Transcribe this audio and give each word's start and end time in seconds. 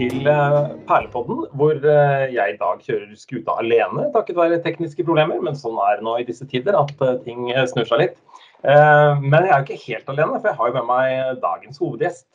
til 0.00 0.28
eh, 0.28 0.58
Perlepodden, 0.88 1.44
hvor 1.58 1.76
eh, 1.76 2.30
jeg 2.32 2.54
i 2.54 2.58
dag 2.60 2.80
kjører 2.86 3.10
skuta 3.18 3.56
alene 3.60 4.06
takket 4.14 4.38
være 4.38 4.60
tekniske 4.64 5.04
problemer. 5.04 5.40
Men 5.44 5.58
sånn 5.58 5.76
er 5.84 5.98
det 5.98 6.06
nå 6.06 6.16
i 6.20 6.26
disse 6.28 6.46
tider, 6.48 6.78
at 6.78 7.04
eh, 7.04 7.18
ting 7.26 7.50
snur 7.72 7.88
seg 7.88 8.06
litt. 8.06 8.18
Men 8.60 9.46
jeg 9.46 9.48
er 9.48 9.62
jo 9.62 9.64
ikke 9.64 9.84
helt 9.86 10.10
alene, 10.12 10.36
for 10.36 10.50
jeg 10.50 10.56
har 10.58 10.68
jo 10.68 10.74
med 10.74 10.88
meg 10.90 11.38
dagens 11.40 11.78
hovedgjest. 11.80 12.26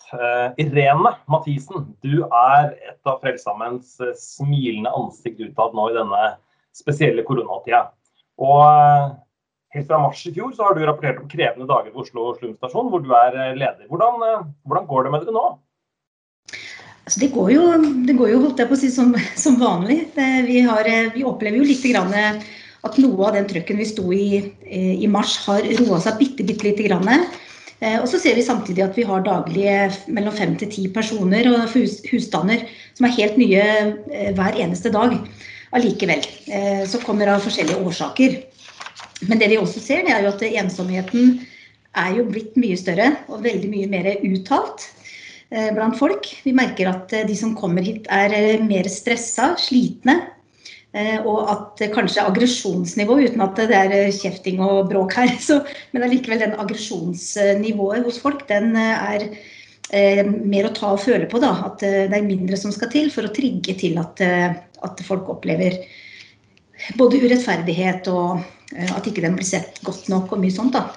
Irene 0.57 1.11
Mathisen, 1.29 1.83
du 2.01 2.23
er 2.25 2.71
et 2.71 3.11
av 3.11 3.19
Frelsesarmeens 3.21 3.91
smilende 4.17 4.89
ansikt 4.97 5.43
utad 5.43 5.77
nå 5.77 5.85
i 5.91 5.93
denne 5.99 6.23
spesielle 6.73 7.21
koronatida. 7.27 7.83
Og 8.41 8.57
helt 9.77 9.91
fra 9.91 10.01
mars 10.01 10.23
i 10.25 10.33
fjor 10.33 10.49
så 10.57 10.65
har 10.65 10.73
du 10.73 10.81
rapportert 10.81 11.21
om 11.21 11.29
krevende 11.29 11.69
dager 11.69 11.93
ved 11.93 12.01
Oslo 12.07 12.31
Slum 12.39 12.89
hvor 12.89 13.05
du 13.05 13.13
er 13.21 13.37
leder. 13.53 13.85
Hvordan, 13.85 14.49
hvordan 14.65 14.89
går 14.89 15.05
det 15.05 15.13
med 15.13 15.27
dere 15.27 15.37
nå? 15.37 15.45
Altså 17.05 17.21
det, 17.21 17.31
går 17.35 17.49
jo, 17.53 17.63
det 18.07 18.17
går 18.17 18.31
jo, 18.31 18.43
holdt 18.47 18.61
jeg 18.63 18.69
på 18.69 18.77
å 18.77 18.81
si, 18.81 18.91
som, 18.93 19.11
som 19.37 19.59
vanlig. 19.61 19.99
Vi, 20.15 20.59
har, 20.65 20.89
vi, 21.13 21.25
opplever 21.27 21.61
jo 21.61 21.67
litt 21.69 21.85
grann 21.85 22.13
at 22.15 22.97
noe 23.01 23.27
av 23.27 23.35
den 23.37 23.45
trøkken 23.49 23.77
vi 23.77 23.85
sto 23.85 24.05
i 24.13 24.41
i 24.65 25.05
mars, 25.09 25.37
har 25.45 25.65
roa 25.83 25.99
seg 26.01 26.17
bitte, 26.17 26.45
bitte 26.47 26.65
lite 26.65 26.87
grann. 26.87 27.05
Eh, 27.83 27.97
og 27.99 28.07
så 28.07 28.19
ser 28.21 28.37
vi 28.37 28.45
samtidig 28.45 28.83
at 28.85 28.95
vi 28.95 29.05
har 29.07 29.25
daglige 29.25 29.89
mellom 30.15 30.35
fem 30.35 30.55
til 30.59 30.71
ti 30.71 30.85
personer 30.93 31.47
og 31.51 31.73
husstander 31.75 32.63
som 32.95 33.07
er 33.07 33.17
helt 33.17 33.39
nye 33.39 33.63
eh, 33.65 34.31
hver 34.35 34.59
eneste 34.63 34.93
dag. 34.93 35.17
Allikevel. 35.75 36.23
Eh, 36.47 36.83
så 36.87 37.01
kommer 37.03 37.33
av 37.33 37.43
forskjellige 37.43 37.81
årsaker. 37.83 38.37
Men 39.27 39.41
det 39.41 39.51
vi 39.51 39.59
også 39.59 39.83
ser, 39.83 40.05
det 40.05 40.15
er 40.15 40.23
jo 40.23 40.31
at 40.31 40.45
ensomheten 40.47 41.37
er 41.95 42.17
jo 42.17 42.27
blitt 42.27 42.55
mye 42.59 42.77
større 42.79 43.11
og 43.31 43.43
veldig 43.43 43.71
mye 43.71 43.91
mer 43.91 44.09
uttalt. 44.15 44.89
Eh, 45.49 45.73
blant 45.73 45.97
folk. 45.97 46.27
Vi 46.43 46.53
merker 46.57 46.89
at 46.89 47.13
eh, 47.13 47.25
de 47.27 47.35
som 47.37 47.53
kommer 47.57 47.85
hit 47.85 48.07
er 48.13 48.33
eh, 48.33 48.63
mer 48.65 48.89
stressa, 48.91 49.53
slitne. 49.61 50.21
Og 51.27 51.49
at 51.51 51.81
kanskje 51.91 52.23
aggresjonsnivået, 52.23 53.33
uten 53.33 53.41
at 53.43 53.57
det 53.67 53.75
er 53.75 54.13
kjefting 54.15 54.61
og 54.63 54.85
bråk 54.87 55.17
her, 55.19 55.33
så, 55.43 55.57
men 55.91 56.05
allikevel 56.05 56.39
den 56.39 56.53
aggresjonsnivået 56.55 58.05
hos 58.05 58.21
folk, 58.23 58.45
den 58.47 58.77
er 58.79 59.25
mer 60.39 60.69
å 60.69 60.71
ta 60.77 60.93
og 60.95 61.01
føle 61.03 61.27
på. 61.27 61.41
da, 61.43 61.49
At 61.67 61.83
det 61.83 62.15
er 62.15 62.23
mindre 62.23 62.55
som 62.55 62.71
skal 62.71 62.93
til 62.93 63.11
for 63.11 63.27
å 63.27 63.33
trigge 63.35 63.75
til 63.75 63.99
at, 63.99 64.23
at 64.23 65.03
folk 65.03 65.27
opplever 65.35 65.81
både 66.95 67.19
urettferdighet 67.25 68.07
og 68.15 68.39
at 68.95 69.11
ikke 69.11 69.27
den 69.27 69.35
blir 69.35 69.51
sett 69.51 69.83
godt 69.83 70.07
nok 70.15 70.31
og 70.31 70.45
mye 70.47 70.55
sånt. 70.55 70.79
da. 70.79 70.87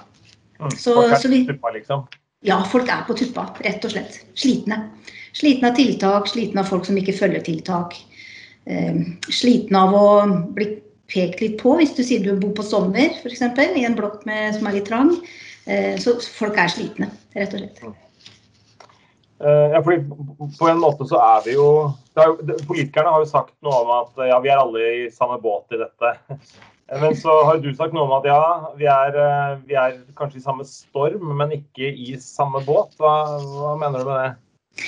Mm. 0.63 0.77
Så, 0.79 0.95
så 1.19 1.27
vi, 1.27 1.43
liksom. 1.43 2.07
Ja, 2.45 2.61
folk 2.71 2.87
er 2.87 3.03
på 3.07 3.15
tuppa, 3.19 3.49
rett 3.65 3.83
og 3.83 3.91
slett. 3.91 4.21
Slitne. 4.39 4.77
Slitne 5.35 5.71
av 5.71 5.79
tiltak, 5.79 6.29
slitne 6.31 6.63
av 6.63 6.69
folk 6.71 6.87
som 6.87 6.97
ikke 6.99 7.17
følger 7.17 7.43
tiltak. 7.43 7.97
Eh, 8.69 9.01
slitne 9.27 9.81
av 9.81 9.95
å 9.95 10.07
bli 10.55 10.69
pekt 11.09 11.41
litt 11.43 11.57
på 11.59 11.73
hvis 11.79 11.95
du 11.97 12.03
sier 12.05 12.23
du 12.23 12.35
bor 12.39 12.53
på 12.55 12.63
Stovner 12.65 13.15
f.eks. 13.17 13.41
i 13.41 13.85
en 13.87 13.97
blokk 13.97 14.21
som 14.23 14.69
er 14.69 14.77
litt 14.77 14.87
trang. 14.87 15.15
Eh, 15.65 15.97
så 15.99 16.15
folk 16.21 16.57
er 16.57 16.71
slitne, 16.71 17.09
rett 17.35 17.57
og 17.57 17.65
slett. 17.65 17.83
Eh, 19.39 19.67
ja, 19.75 19.83
fordi 19.83 20.03
på 20.59 20.71
en 20.71 20.81
måte 20.81 21.07
så 21.07 21.19
er 21.23 21.43
vi 21.45 21.57
jo, 21.57 21.67
er 22.19 22.33
Politikerne 22.67 23.11
har 23.13 23.23
jo 23.23 23.29
sagt 23.29 23.55
noe 23.63 23.83
om 23.83 23.93
at 24.01 24.25
ja, 24.31 24.39
vi 24.43 24.51
er 24.51 24.63
alle 24.63 24.89
i 25.03 25.05
samme 25.11 25.39
båt 25.43 25.75
i 25.75 25.79
dette. 25.79 26.15
Men 26.89 27.15
så 27.17 27.33
har 27.45 27.59
du 27.61 27.69
sagt 27.77 27.93
noe 27.93 28.07
om 28.07 28.15
at 28.17 28.25
ja, 28.25 28.41
vi 28.79 28.87
er, 28.89 29.17
eh, 29.21 29.57
vi 29.69 29.77
er, 29.77 29.99
kanskje 30.17 30.41
i 30.41 30.45
samme 30.45 30.65
storm, 30.65 31.35
men 31.37 31.53
ikke 31.59 31.91
i 31.93 32.15
samme 32.23 32.63
båt. 32.65 32.95
Hva, 32.97 33.13
hva 33.43 33.75
mener 33.81 34.01
du 34.01 34.09
med 34.09 34.23
det? 34.23 34.87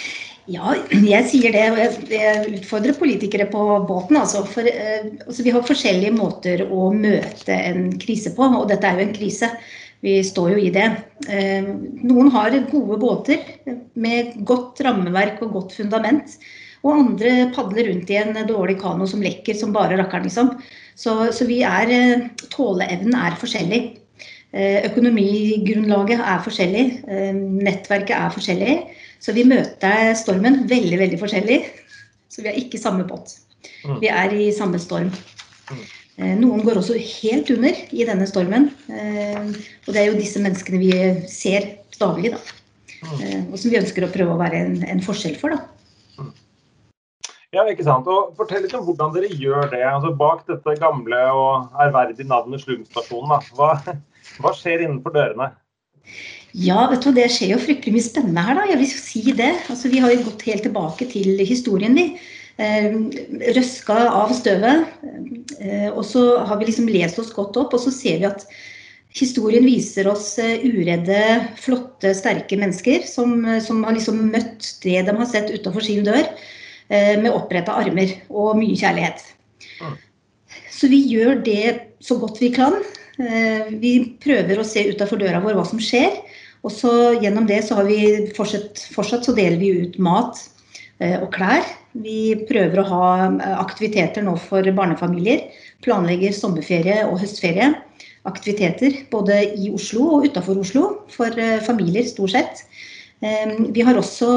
Ja, 0.49 0.73
jeg 0.89 1.27
sier 1.29 1.53
det. 1.53 1.67
og 1.69 2.09
Jeg 2.09 2.55
utfordrer 2.57 2.97
politikere 2.97 3.45
på 3.51 3.65
båten. 3.87 4.17
Altså, 4.17 4.41
for, 4.49 4.65
eh, 4.65 5.11
altså 5.27 5.45
vi 5.45 5.53
har 5.53 5.67
forskjellige 5.67 6.15
måter 6.17 6.65
å 6.65 6.89
møte 6.95 7.53
en 7.53 7.91
krise 8.01 8.33
på, 8.35 8.49
og 8.49 8.67
dette 8.71 8.89
er 8.89 8.97
jo 8.97 9.07
en 9.07 9.15
krise. 9.15 9.51
Vi 10.01 10.17
står 10.25 10.55
jo 10.55 10.63
i 10.65 10.73
det. 10.73 10.87
Eh, 11.29 11.69
noen 12.01 12.31
har 12.33 12.57
gode 12.71 12.97
båter 13.01 13.45
med 13.93 14.39
godt 14.49 14.81
rammeverk 14.81 15.43
og 15.45 15.53
godt 15.59 15.77
fundament. 15.77 16.39
Og 16.81 16.93
andre 16.95 17.49
padler 17.53 17.91
rundt 17.91 18.09
i 18.09 18.17
en 18.17 18.37
dårlig 18.49 18.79
kano 18.81 19.05
som 19.09 19.21
lekker 19.21 19.57
som 19.57 19.73
bare 19.75 19.99
rakkeren, 19.99 20.25
liksom. 20.25 20.55
Så, 20.97 21.13
så 21.33 21.45
vi 21.49 21.61
er 21.65 21.91
eh, 21.93 22.23
Tåleevnen 22.53 23.15
er 23.17 23.37
forskjellig. 23.41 23.81
Eh, 24.51 24.81
økonomigrunnlaget 24.89 26.19
er 26.19 26.41
forskjellig. 26.45 26.85
Eh, 27.05 27.31
nettverket 27.37 28.15
er 28.17 28.33
forskjellig. 28.33 28.75
Så 29.21 29.35
vi 29.37 29.45
møter 29.47 30.11
stormen 30.17 30.63
veldig, 30.69 30.97
veldig 31.03 31.21
forskjellig. 31.21 31.61
Så 32.31 32.41
vi 32.41 32.51
er 32.51 32.57
ikke 32.59 32.79
i 32.79 32.83
samme 32.83 33.05
båt. 33.07 33.35
Mm. 33.85 33.97
Vi 34.01 34.09
er 34.09 34.33
i 34.33 34.49
samme 34.55 34.81
storm. 34.81 35.11
Mm. 35.71 35.83
Noen 36.41 36.61
går 36.65 36.77
også 36.77 36.97
helt 36.99 37.49
under 37.53 37.77
i 37.95 38.05
denne 38.05 38.25
stormen. 38.29 38.67
Og 38.91 39.93
det 39.93 40.01
er 40.01 40.09
jo 40.09 40.17
disse 40.19 40.41
menneskene 40.43 40.81
vi 40.81 40.91
ser 41.31 41.69
daglig, 41.95 42.33
da. 42.35 42.41
Mm. 43.01 43.47
Og 43.49 43.55
som 43.57 43.71
vi 43.71 43.79
ønsker 43.79 44.05
å 44.05 44.11
prøve 44.11 44.35
å 44.35 44.41
være 44.41 44.59
en, 44.59 44.75
en 44.91 45.01
forskjell 45.05 45.37
for, 45.41 45.55
da. 45.55 45.80
Ja, 47.51 47.65
ikke 47.67 47.83
sant. 47.83 48.07
Og 48.07 48.35
Fortell 48.37 48.63
litt 48.63 48.75
om 48.77 48.85
hvordan 48.87 49.11
dere 49.15 49.27
gjør 49.27 49.67
det. 49.73 49.81
Altså 49.83 50.13
Bak 50.15 50.45
dette 50.47 50.77
gamle 50.79 51.19
og 51.35 51.81
ærverdige 51.83 52.27
navnet 52.29 52.63
Slumstasjonen, 52.63 53.43
hva, 53.57 53.73
hva 54.39 54.53
skjer 54.55 54.85
innenfor 54.85 55.15
dørene? 55.17 55.49
Ja, 56.55 56.85
vet 56.91 57.03
du, 57.03 57.11
det 57.15 57.27
skjer 57.31 57.53
jo 57.53 57.63
fryktelig 57.63 57.95
mye 57.95 58.05
spennende 58.05 58.43
her, 58.43 58.55
da. 58.59 58.67
Jeg 58.71 58.79
vil 58.79 58.91
si 58.91 59.23
det. 59.35 59.51
Altså, 59.71 59.91
vi 59.91 59.99
har 60.03 60.13
jo 60.13 60.23
gått 60.29 60.45
helt 60.47 60.63
tilbake 60.67 61.07
til 61.11 61.43
historien, 61.47 61.95
vi. 61.95 62.07
Eh, 62.61 62.95
røska 63.55 63.99
av 64.11 64.31
støvet. 64.35 64.87
Eh, 65.59 65.89
og 65.91 66.03
så 66.07 66.23
har 66.47 66.59
vi 66.59 66.69
liksom 66.69 66.87
lest 66.91 67.19
oss 67.19 67.33
godt 67.35 67.59
opp, 67.59 67.75
og 67.75 67.83
så 67.83 67.91
ser 67.95 68.23
vi 68.23 68.29
at 68.31 68.47
historien 69.15 69.67
viser 69.67 70.07
oss 70.11 70.33
eh, 70.39 70.63
uredde, 70.63 71.19
flotte, 71.59 72.15
sterke 72.15 72.59
mennesker 72.59 73.03
som, 73.07 73.43
som 73.63 73.83
har 73.87 73.99
liksom 73.99 74.23
møtt 74.31 74.71
det 74.87 74.99
de 75.07 75.19
har 75.19 75.31
sett 75.31 75.51
utafor 75.51 75.83
sin 75.83 76.07
dør. 76.07 76.27
Eh, 76.91 77.15
med 77.21 77.31
oppretta 77.31 77.77
armer 77.79 78.17
og 78.27 78.57
mye 78.59 78.75
kjærlighet. 78.75 79.23
Så 80.75 80.89
vi 80.91 80.99
gjør 81.07 81.37
det 81.45 81.93
så 82.03 82.17
godt 82.19 82.41
vi 82.41 82.49
kan. 82.51 82.75
Eh, 83.15 83.69
vi 83.79 83.93
prøver 84.19 84.59
å 84.59 84.67
se 84.67 84.83
utafor 84.89 85.21
døra 85.21 85.39
vår 85.39 85.55
hva 85.55 85.63
som 85.69 85.79
skjer. 85.79 86.17
Og 86.67 86.73
så 86.75 86.91
gjennom 87.23 87.47
det 87.47 87.61
så 87.63 87.79
har 87.79 87.87
vi 87.87 88.27
fortsatt, 88.35 88.83
fortsatt 88.91 89.23
så 89.25 89.35
deler 89.37 89.55
vi 89.61 89.71
ut 89.85 89.95
mat 90.03 90.41
eh, 90.99 91.15
og 91.21 91.29
klær. 91.31 91.63
Vi 91.95 92.35
prøver 92.49 92.81
å 92.81 92.87
ha 92.89 93.07
aktiviteter 93.61 94.27
nå 94.27 94.35
for 94.49 94.67
barnefamilier. 94.75 95.47
Planlegger 95.87 96.35
sommerferie 96.35 97.05
og 97.07 97.21
høstferie. 97.23 97.71
Aktiviteter 98.27 98.99
både 99.11 99.45
i 99.55 99.71
Oslo 99.71 100.09
og 100.17 100.27
utafor 100.27 100.59
Oslo 100.61 100.89
for 101.11 101.35
familier, 101.65 102.05
stort 102.05 102.35
sett. 102.35 102.61
Vi 103.21 103.83
har 103.85 103.97
også 103.97 104.29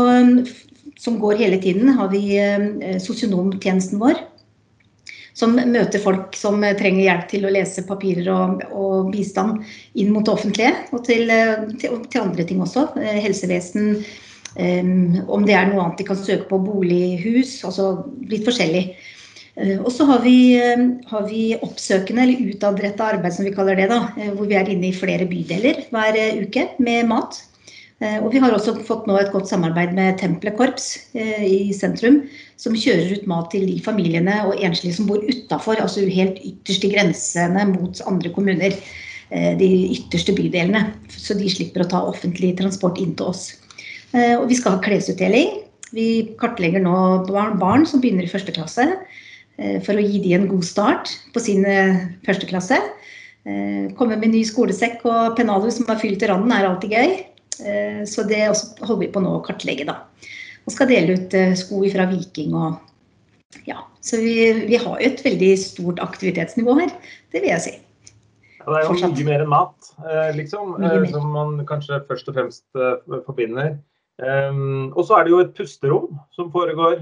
som 1.04 1.20
går 1.20 1.36
hele 1.42 1.58
tiden, 1.60 1.88
har 1.98 2.08
vi 2.08 2.22
eh, 2.40 2.96
sosionomtjenesten 3.02 4.00
vår. 4.00 4.16
Som 5.34 5.56
møter 5.58 5.98
folk 5.98 6.36
som 6.38 6.62
trenger 6.78 7.02
hjelp 7.02 7.24
til 7.32 7.44
å 7.44 7.50
lese 7.52 7.82
papirer 7.88 8.28
og, 8.30 8.60
og 8.70 9.08
bistand 9.12 9.64
inn 9.98 10.12
mot 10.14 10.24
det 10.24 10.32
offentlige. 10.32 10.74
Og 10.94 11.02
til, 11.08 11.26
eh, 11.34 11.66
til, 11.80 11.98
til 12.08 12.22
andre 12.22 12.46
ting 12.48 12.62
også. 12.64 12.88
Eh, 13.00 13.18
helsevesen, 13.26 13.98
om 14.54 15.42
det 15.42 15.56
er 15.58 15.64
noe 15.66 15.82
annet 15.82 15.98
de 15.98 16.04
kan 16.06 16.18
søke 16.20 16.46
på. 16.46 16.60
Bolighus. 16.62 17.56
Altså 17.66 17.88
litt 18.30 18.46
forskjellig. 18.46 18.84
Og 19.80 19.88
så 19.90 20.06
har 20.06 20.22
har 21.10 21.24
vi 21.26 21.40
oppsøkende 21.58 22.22
eller 22.22 22.52
utadretta 22.52 23.08
arbeid, 23.16 23.34
som 23.34 23.48
vi 23.48 23.54
kaller 23.54 23.74
det. 23.78 23.88
da, 23.90 23.98
Hvor 24.36 24.46
vi 24.46 24.54
er 24.54 24.70
inne 24.70 24.92
i 24.92 24.94
flere 24.94 25.26
bydeler 25.26 25.82
hver 25.90 26.20
uke 26.38 26.68
med 26.78 27.10
mat. 27.10 27.42
Eh, 28.02 28.18
og 28.18 28.32
vi 28.34 28.40
har 28.42 28.52
også 28.54 28.74
fått 28.86 29.06
nå 29.06 29.16
et 29.20 29.30
godt 29.30 29.46
samarbeid 29.46 29.92
med 29.94 30.18
Tempelet 30.18 30.56
korps 30.58 30.88
eh, 31.14 31.44
i 31.46 31.58
sentrum, 31.76 32.22
som 32.58 32.74
kjører 32.74 33.12
ut 33.14 33.26
mat 33.30 33.52
til 33.54 33.68
de 33.70 33.78
familiene 33.84 34.40
og 34.48 34.58
enslige 34.58 34.96
som 34.96 35.06
bor 35.06 35.22
utafor, 35.22 35.78
altså 35.78 36.02
helt 36.10 36.40
ytterst 36.42 36.86
i 36.86 36.90
grensene 36.96 37.68
mot 37.70 38.02
andre 38.10 38.32
kommuner. 38.34 38.74
Eh, 39.30 39.52
de 39.60 39.68
ytterste 39.94 40.34
bydelene. 40.36 40.88
Så 41.14 41.38
de 41.38 41.50
slipper 41.50 41.84
å 41.84 41.90
ta 41.92 42.02
offentlig 42.10 42.56
transport 42.58 42.98
inn 43.02 43.14
til 43.18 43.30
oss. 43.32 43.52
Og 44.14 44.44
vi 44.46 44.54
skal 44.54 44.76
ha 44.76 44.82
klesutdeling. 44.84 45.56
Vi 45.90 46.36
kartlegger 46.38 46.84
nå 46.84 46.96
barn 47.26 47.82
som 47.88 47.98
begynner 47.98 48.28
i 48.28 48.30
første 48.30 48.52
klasse, 48.54 48.84
for 49.82 49.98
å 49.98 50.04
gi 50.04 50.20
de 50.22 50.36
en 50.36 50.46
god 50.46 50.62
start 50.62 51.10
på 51.34 51.42
sin 51.42 51.66
første 52.22 52.46
klasse. 52.46 52.78
Komme 53.98 54.20
med 54.20 54.30
ny 54.30 54.44
skolesekk 54.46 55.02
og 55.02 55.34
pennalhus 55.40 55.80
som 55.80 55.90
er 55.90 55.98
fylt 55.98 56.22
til 56.22 56.30
randen, 56.30 56.54
er 56.54 56.68
alltid 56.68 56.94
gøy. 56.94 57.16
Eh, 57.60 58.02
så 58.08 58.24
det 58.26 58.42
holder 58.48 59.00
vi 59.02 59.12
på 59.12 59.22
nå 59.22 59.36
å 59.38 59.44
kartlegge, 59.44 59.86
da. 59.88 60.00
Og 60.64 60.74
skal 60.74 60.90
dele 60.90 61.18
ut 61.18 61.36
eh, 61.36 61.54
sko 61.58 61.82
fra 61.92 62.08
Viking 62.10 62.56
og 62.56 62.80
ja. 63.68 63.84
Så 64.04 64.18
vi, 64.20 64.34
vi 64.66 64.78
har 64.80 64.98
jo 64.98 65.06
et 65.06 65.20
veldig 65.24 65.50
stort 65.60 66.00
aktivitetsnivå 66.02 66.74
her, 66.80 66.92
det 67.32 67.42
vil 67.44 67.52
jeg 67.52 67.64
si. 67.64 67.74
Ja, 68.58 68.66
det 68.66 68.80
er 68.80 68.88
jo 68.88 68.96
mye 68.98 69.26
mer 69.28 69.44
enn 69.44 69.52
mat, 69.52 69.90
eh, 70.02 70.30
liksom, 70.36 70.74
som 71.12 71.28
man 71.32 71.58
kanskje 71.68 72.00
først 72.08 72.30
og 72.32 72.38
fremst 72.38 72.64
forbinder. 73.28 73.76
Um, 74.22 74.92
og 74.94 75.08
så 75.08 75.16
er 75.18 75.26
det 75.26 75.32
jo 75.32 75.40
et 75.42 75.56
pusterom 75.58 76.20
som 76.36 76.52
foregår 76.52 77.00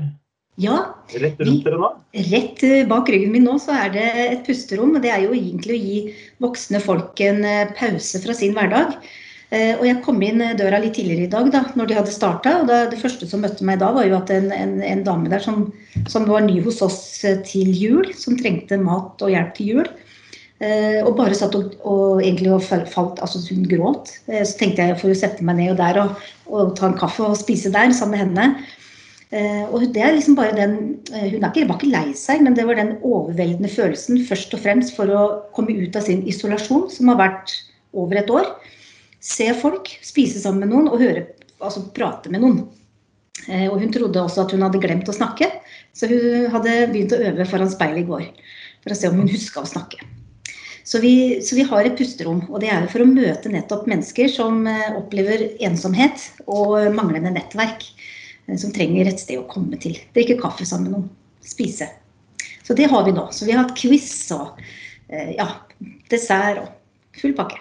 Ja. 0.60 0.78
Rett 1.20 1.40
nå? 1.44 1.90
Rett 2.31 2.62
bak 2.88 3.10
ryggen 3.12 3.34
min 3.34 3.44
nå 3.44 3.58
så 3.60 3.75
er 3.76 3.93
det 3.93 4.06
et 4.22 4.46
pusterom. 4.46 4.94
og 4.96 5.04
Det 5.04 5.10
er 5.12 5.26
jo 5.26 5.34
egentlig 5.37 5.76
å 5.76 5.82
gi 5.82 5.99
voksne 6.44 6.81
folk 6.81 7.20
en 7.25 7.44
pause 7.76 8.20
fra 8.25 8.37
sin 8.37 8.56
hverdag. 8.56 8.96
Eh, 9.52 9.75
og 9.76 9.84
jeg 9.84 10.00
kom 10.00 10.22
inn 10.25 10.40
døra 10.56 10.78
litt 10.81 10.94
tidligere 10.96 11.26
i 11.26 11.32
dag 11.32 11.50
da 11.52 11.60
når 11.76 11.90
de 11.90 11.96
hadde 11.99 12.14
starta. 12.14 12.54
Og 12.62 12.70
det 12.70 13.00
første 13.00 13.28
som 13.28 13.43
møtte 13.44 13.66
meg 13.69 13.82
da, 13.82 13.90
var 13.93 14.08
jo 14.08 14.16
at 14.16 14.32
en, 14.32 14.49
en, 14.56 14.78
en 14.87 15.04
dame 15.04 15.32
der 15.32 15.44
som, 15.44 15.66
som, 16.08 16.25
var 16.31 16.46
ny 16.46 16.56
hos 16.64 16.81
oss 16.84 17.02
eh, 17.28 17.43
til 17.44 17.69
jul, 17.76 18.08
som 18.16 18.38
trengte 18.40 18.81
mat 18.81 19.20
og 19.20 19.34
hjelp 19.34 19.52
til 19.58 19.75
jul. 19.75 19.90
Eh, 20.62 21.02
og 21.02 21.19
bare 21.19 21.37
satt 21.37 21.58
og, 21.58 21.75
og 21.84 22.22
egentlig 22.22 22.54
og 22.54 22.64
falt 22.64 23.20
Altså 23.20 23.43
hun 23.50 23.66
gråt. 23.69 24.14
så 24.31 24.56
tenkte 24.56 24.88
jeg 24.88 25.00
for 25.00 25.12
jo 25.12 25.20
sette 25.20 25.44
meg 25.44 25.60
ned 25.60 25.75
og 25.75 25.82
der 25.82 26.00
og, 26.00 26.28
og, 26.49 26.76
ta 26.78 26.88
en 26.88 26.96
kaffe 26.96 27.26
og 27.26 27.40
spise 27.40 27.72
der 27.75 27.93
sammen 27.93 28.16
med 28.16 28.25
henne. 28.25 28.69
og 29.72 29.84
det 29.94 30.02
er 30.04 30.12
liksom 30.12 30.37
bare 30.37 30.52
den 30.52 31.00
Hun 31.08 31.40
var 31.43 31.56
ikke 31.56 31.88
lei 31.90 32.12
seg, 32.14 32.43
men 32.44 32.54
det 32.54 32.66
var 32.69 32.76
den 32.76 32.99
overveldende 33.02 33.69
følelsen 33.69 34.22
først 34.28 34.54
og 34.54 34.60
fremst 34.64 34.94
for 34.96 35.08
å 35.08 35.22
komme 35.56 35.75
ut 35.76 35.96
av 35.96 36.04
sin 36.06 36.25
isolasjon, 36.28 36.88
som 36.93 37.10
har 37.12 37.20
vært 37.20 37.58
over 37.93 38.20
et 38.20 38.31
år 38.31 38.49
se 39.23 39.49
folk, 39.55 39.89
spise 40.03 40.41
sammen 40.43 40.67
med 40.67 40.75
noen 40.75 40.91
og 40.91 41.03
høre, 41.03 41.27
altså 41.63 41.85
prate 41.95 42.33
med 42.33 42.43
noen. 42.43 42.65
Eh, 43.49 43.69
og 43.69 43.79
hun 43.81 43.93
trodde 43.95 44.23
også 44.23 44.45
at 44.45 44.55
hun 44.55 44.65
hadde 44.67 44.81
glemt 44.83 45.09
å 45.09 45.15
snakke, 45.15 45.49
så 45.95 46.09
hun 46.11 46.51
hadde 46.53 46.75
begynt 46.93 47.15
å 47.15 47.21
øve 47.31 47.47
foran 47.49 47.71
speilet 47.71 48.03
i 48.03 48.09
går 48.09 48.27
for 48.83 48.95
å 48.95 48.99
se 48.99 49.11
om 49.11 49.23
hun 49.23 49.31
huska 49.31 49.63
å 49.63 49.71
snakke. 49.71 50.03
Så 50.83 50.99
vi, 50.99 51.39
så 51.47 51.55
vi, 51.55 51.63
har 51.69 51.87
et 51.87 51.95
pusterom, 51.99 52.43
og 52.51 52.59
det 52.65 52.73
er 52.75 52.89
for 52.91 53.05
å 53.05 53.09
møte 53.09 53.53
nettopp 53.53 53.87
mennesker 53.91 54.31
som 54.33 54.67
eh, 54.67 54.91
opplever 54.99 55.47
ensomhet 55.63 56.27
og 56.51 56.91
manglende 56.97 57.35
nettverk. 57.37 57.87
Eh, 58.49 58.59
som 58.59 58.75
trenger 58.75 59.07
et 59.07 59.23
sted 59.23 59.39
å 59.39 59.49
komme 59.51 59.79
til. 59.81 59.95
Drikke 60.17 60.41
kaffe 60.43 60.67
sammen 60.67 60.91
med 60.91 60.99
noen. 60.99 61.11
Spise. 61.47 61.93
Så 62.67 62.75
det 62.79 62.91
har 62.91 63.07
vi 63.07 63.15
nå. 63.15 63.29
Så 63.35 63.47
vi 63.47 63.55
har 63.55 63.65
hatt 63.65 63.79
quiz 63.79 64.11
og 64.35 64.59
ja, 65.13 65.49
dessert 66.11 66.63
og 66.63 67.19
full 67.19 67.35
pakke. 67.37 67.59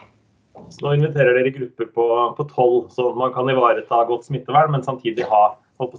Så 0.72 0.86
nå 0.86 0.94
inviterer 0.98 1.38
dere 1.38 1.54
grupper 1.56 1.90
på 2.38 2.46
tolv, 2.54 2.88
så 2.94 3.12
man 3.18 3.34
kan 3.36 3.50
ivareta 3.52 4.04
godt 4.08 4.28
smittevern, 4.30 4.72
men 4.74 4.86
samtidig 4.86 5.28
ha 5.30 5.44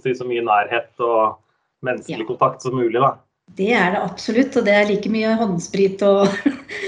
si, 0.01 0.15
så 0.15 0.25
mye 0.27 0.43
nærhet 0.45 1.03
og 1.03 1.37
menneskelig 1.83 2.23
ja. 2.23 2.29
kontakt 2.29 2.63
som 2.63 2.77
mulig. 2.77 2.99
Da. 3.03 3.15
Det 3.59 3.71
er 3.75 3.93
det 3.93 4.01
absolutt, 4.03 4.55
og 4.57 4.65
det 4.67 4.75
er 4.77 4.89
like 4.89 5.11
mye 5.11 5.35
håndsprit 5.39 6.03
og 6.07 6.25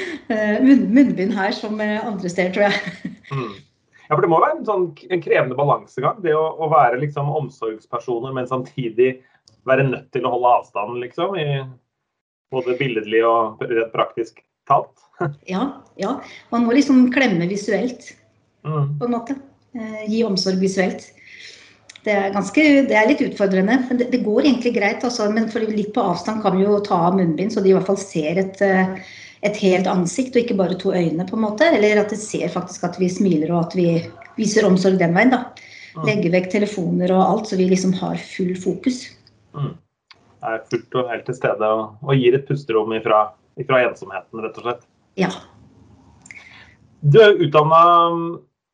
munnbind 0.95 1.35
her 1.35 1.53
som 1.55 1.81
andre 1.81 2.31
steder, 2.31 2.55
tror 2.55 2.69
jeg. 2.69 2.81
Mm. 3.25 3.55
Ja, 4.05 4.13
for 4.13 4.21
Det 4.21 4.27
må 4.29 4.37
være 4.37 4.59
en, 4.59 4.65
sånn, 4.67 4.83
en 5.09 5.21
krevende 5.23 5.55
balansegang, 5.57 6.19
det 6.21 6.35
å, 6.37 6.43
å 6.61 6.67
være 6.69 6.99
liksom, 7.01 7.31
omsorgspersoner, 7.39 8.35
men 8.37 8.45
samtidig 8.45 9.15
være 9.65 9.87
nødt 9.87 10.11
til 10.13 10.27
å 10.27 10.35
holde 10.35 10.51
avstanden, 10.59 10.99
liksom. 11.01 11.33
I 11.41 11.63
både 12.53 12.77
billedlig 12.77 13.23
og 13.25 13.63
rett 13.65 13.89
praktisk 13.95 14.43
talt. 14.67 15.05
ja, 15.53 15.65
ja. 16.01 16.15
Man 16.51 16.65
må 16.67 16.75
liksom 16.75 17.09
klemme 17.13 17.47
visuelt, 17.49 18.13
mm. 18.65 18.95
på 18.99 19.07
en 19.07 19.15
måte. 19.15 19.37
Eh, 19.75 20.05
gi 20.11 20.23
omsorg 20.23 20.61
visuelt. 20.61 21.09
Det 22.05 22.13
er, 22.13 22.29
ganske, 22.35 22.63
det 22.85 22.95
er 22.95 23.07
litt 23.09 23.21
utfordrende. 23.25 23.79
men 23.89 23.99
Det, 23.99 24.11
det 24.13 24.23
går 24.23 24.45
egentlig 24.45 24.75
greit, 24.75 25.03
altså, 25.03 25.27
men 25.33 25.49
for 25.51 25.65
litt 25.65 25.93
på 25.95 26.03
avstand 26.05 26.43
kan 26.43 26.57
vi 26.57 26.65
jo 26.65 26.79
ta 26.85 26.99
av 27.07 27.17
munnbind, 27.17 27.53
så 27.53 27.63
de 27.65 27.71
i 27.71 27.75
hvert 27.75 27.89
fall 27.89 27.99
ser 27.99 28.37
et, 28.43 28.61
eh, 28.61 29.15
et 29.45 29.57
helt 29.63 29.89
ansikt, 29.89 30.35
og 30.35 30.43
ikke 30.43 30.59
bare 30.59 30.77
to 30.79 30.93
øyne. 30.93 31.25
på 31.25 31.37
en 31.37 31.45
måte, 31.47 31.65
Eller 31.65 32.03
at 32.03 32.13
de 32.13 32.19
ser 32.21 32.47
faktisk 32.53 32.83
at 32.83 32.99
vi 33.01 33.09
smiler 33.09 33.51
og 33.51 33.65
at 33.65 33.75
vi 33.75 34.05
viser 34.37 34.67
omsorg 34.67 34.99
den 34.99 35.15
veien. 35.17 35.33
da. 35.33 35.49
Mm. 35.95 36.05
Legge 36.05 36.31
vekk 36.31 36.51
telefoner 36.51 37.11
og 37.15 37.23
alt, 37.23 37.47
så 37.47 37.57
vi 37.57 37.69
liksom 37.69 37.93
har 37.93 38.15
full 38.17 38.55
fokus. 38.55 39.09
Mm. 39.55 39.73
Er 40.43 40.61
fullt 40.69 40.95
og 40.95 41.09
helt 41.09 41.25
til 41.25 41.35
stede 41.35 41.65
og, 41.65 41.97
og 42.03 42.15
gir 42.15 42.35
et 42.35 42.47
pusterom 42.47 42.93
ifra 42.93 43.31
fra 43.63 43.83
ensomheten, 43.85 44.41
rett 44.43 44.57
og 44.59 44.67
slett. 44.67 44.83
Ja. 45.19 45.29
Du 47.05 47.19
er 47.21 47.37
utdanna 47.39 47.81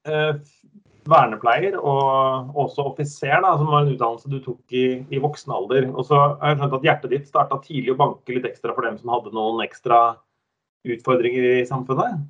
eh, 0.09 0.39
vernepleier 1.09 1.77
og 1.77 2.55
også 2.57 2.85
offiser, 2.91 3.37
da, 3.43 3.53
som 3.59 3.69
var 3.69 3.83
en 3.83 3.93
utdannelse 3.93 4.31
du 4.31 4.39
tok 4.43 4.75
i, 4.77 4.85
i 5.11 5.21
voksen 5.21 5.53
alder. 5.53 5.89
Og 5.91 6.07
så 6.07 6.17
har 6.17 6.53
jeg 6.53 6.61
skjønt 6.61 6.77
at 6.77 6.87
hjertet 6.87 7.13
ditt 7.13 7.29
starta 7.29 7.59
tidlig 7.65 7.95
å 7.95 7.99
banke 8.01 8.37
litt 8.37 8.47
ekstra 8.49 8.75
for 8.77 8.87
dem 8.87 8.97
som 9.01 9.13
hadde 9.13 9.33
noen 9.35 9.63
ekstra 9.65 10.01
utfordringer 10.87 11.45
i 11.59 11.67
samfunnet? 11.69 12.21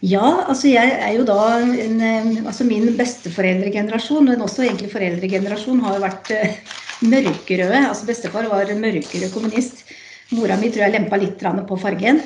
Ja, 0.00 0.46
altså 0.48 0.70
jeg 0.70 0.92
er 0.96 1.16
jo 1.18 1.24
da 1.28 1.38
en, 1.60 1.98
eh, 2.00 2.28
altså 2.48 2.64
Min 2.64 2.94
besteforeldregenerasjon, 2.96 4.30
men 4.30 4.44
også 4.44 4.64
egentlig 4.64 4.92
foreldregenerasjon, 4.94 5.82
har 5.84 5.98
jo 5.98 6.04
vært 6.06 6.30
uh, 6.32 6.78
mørkerøde. 7.04 7.82
Altså 7.90 8.08
Bestefar 8.08 8.48
var 8.48 8.72
mørkere 8.80 9.28
kommunist. 9.34 9.84
Mora 10.30 10.56
mi 10.60 10.70
tror 10.70 10.86
jeg 10.86 10.94
lempa 10.94 11.18
litt 11.18 11.42
på 11.42 11.78
fargen. 11.80 12.20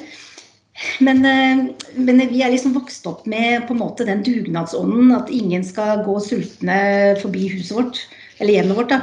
Men, 1.01 1.25
eh, 1.25 1.61
men, 1.95 2.23
vi 2.29 2.43
er 2.43 2.51
liksom 2.51 2.75
vokst 2.75 3.07
opp 3.07 3.27
med 3.31 3.67
på 3.69 3.75
en 3.75 3.81
måte 3.81 4.07
den 4.09 4.25
dugnadsånden 4.27 5.13
at 5.15 5.31
ingen 5.31 5.63
skal 5.67 6.03
gå 6.07 6.19
sultne 6.23 6.79
forbi 7.21 7.47
huset 7.53 7.77
vårt, 7.77 8.01
eller 8.39 8.59
hjemmet 8.59 8.79
vårt. 8.81 8.91
da. 8.91 9.01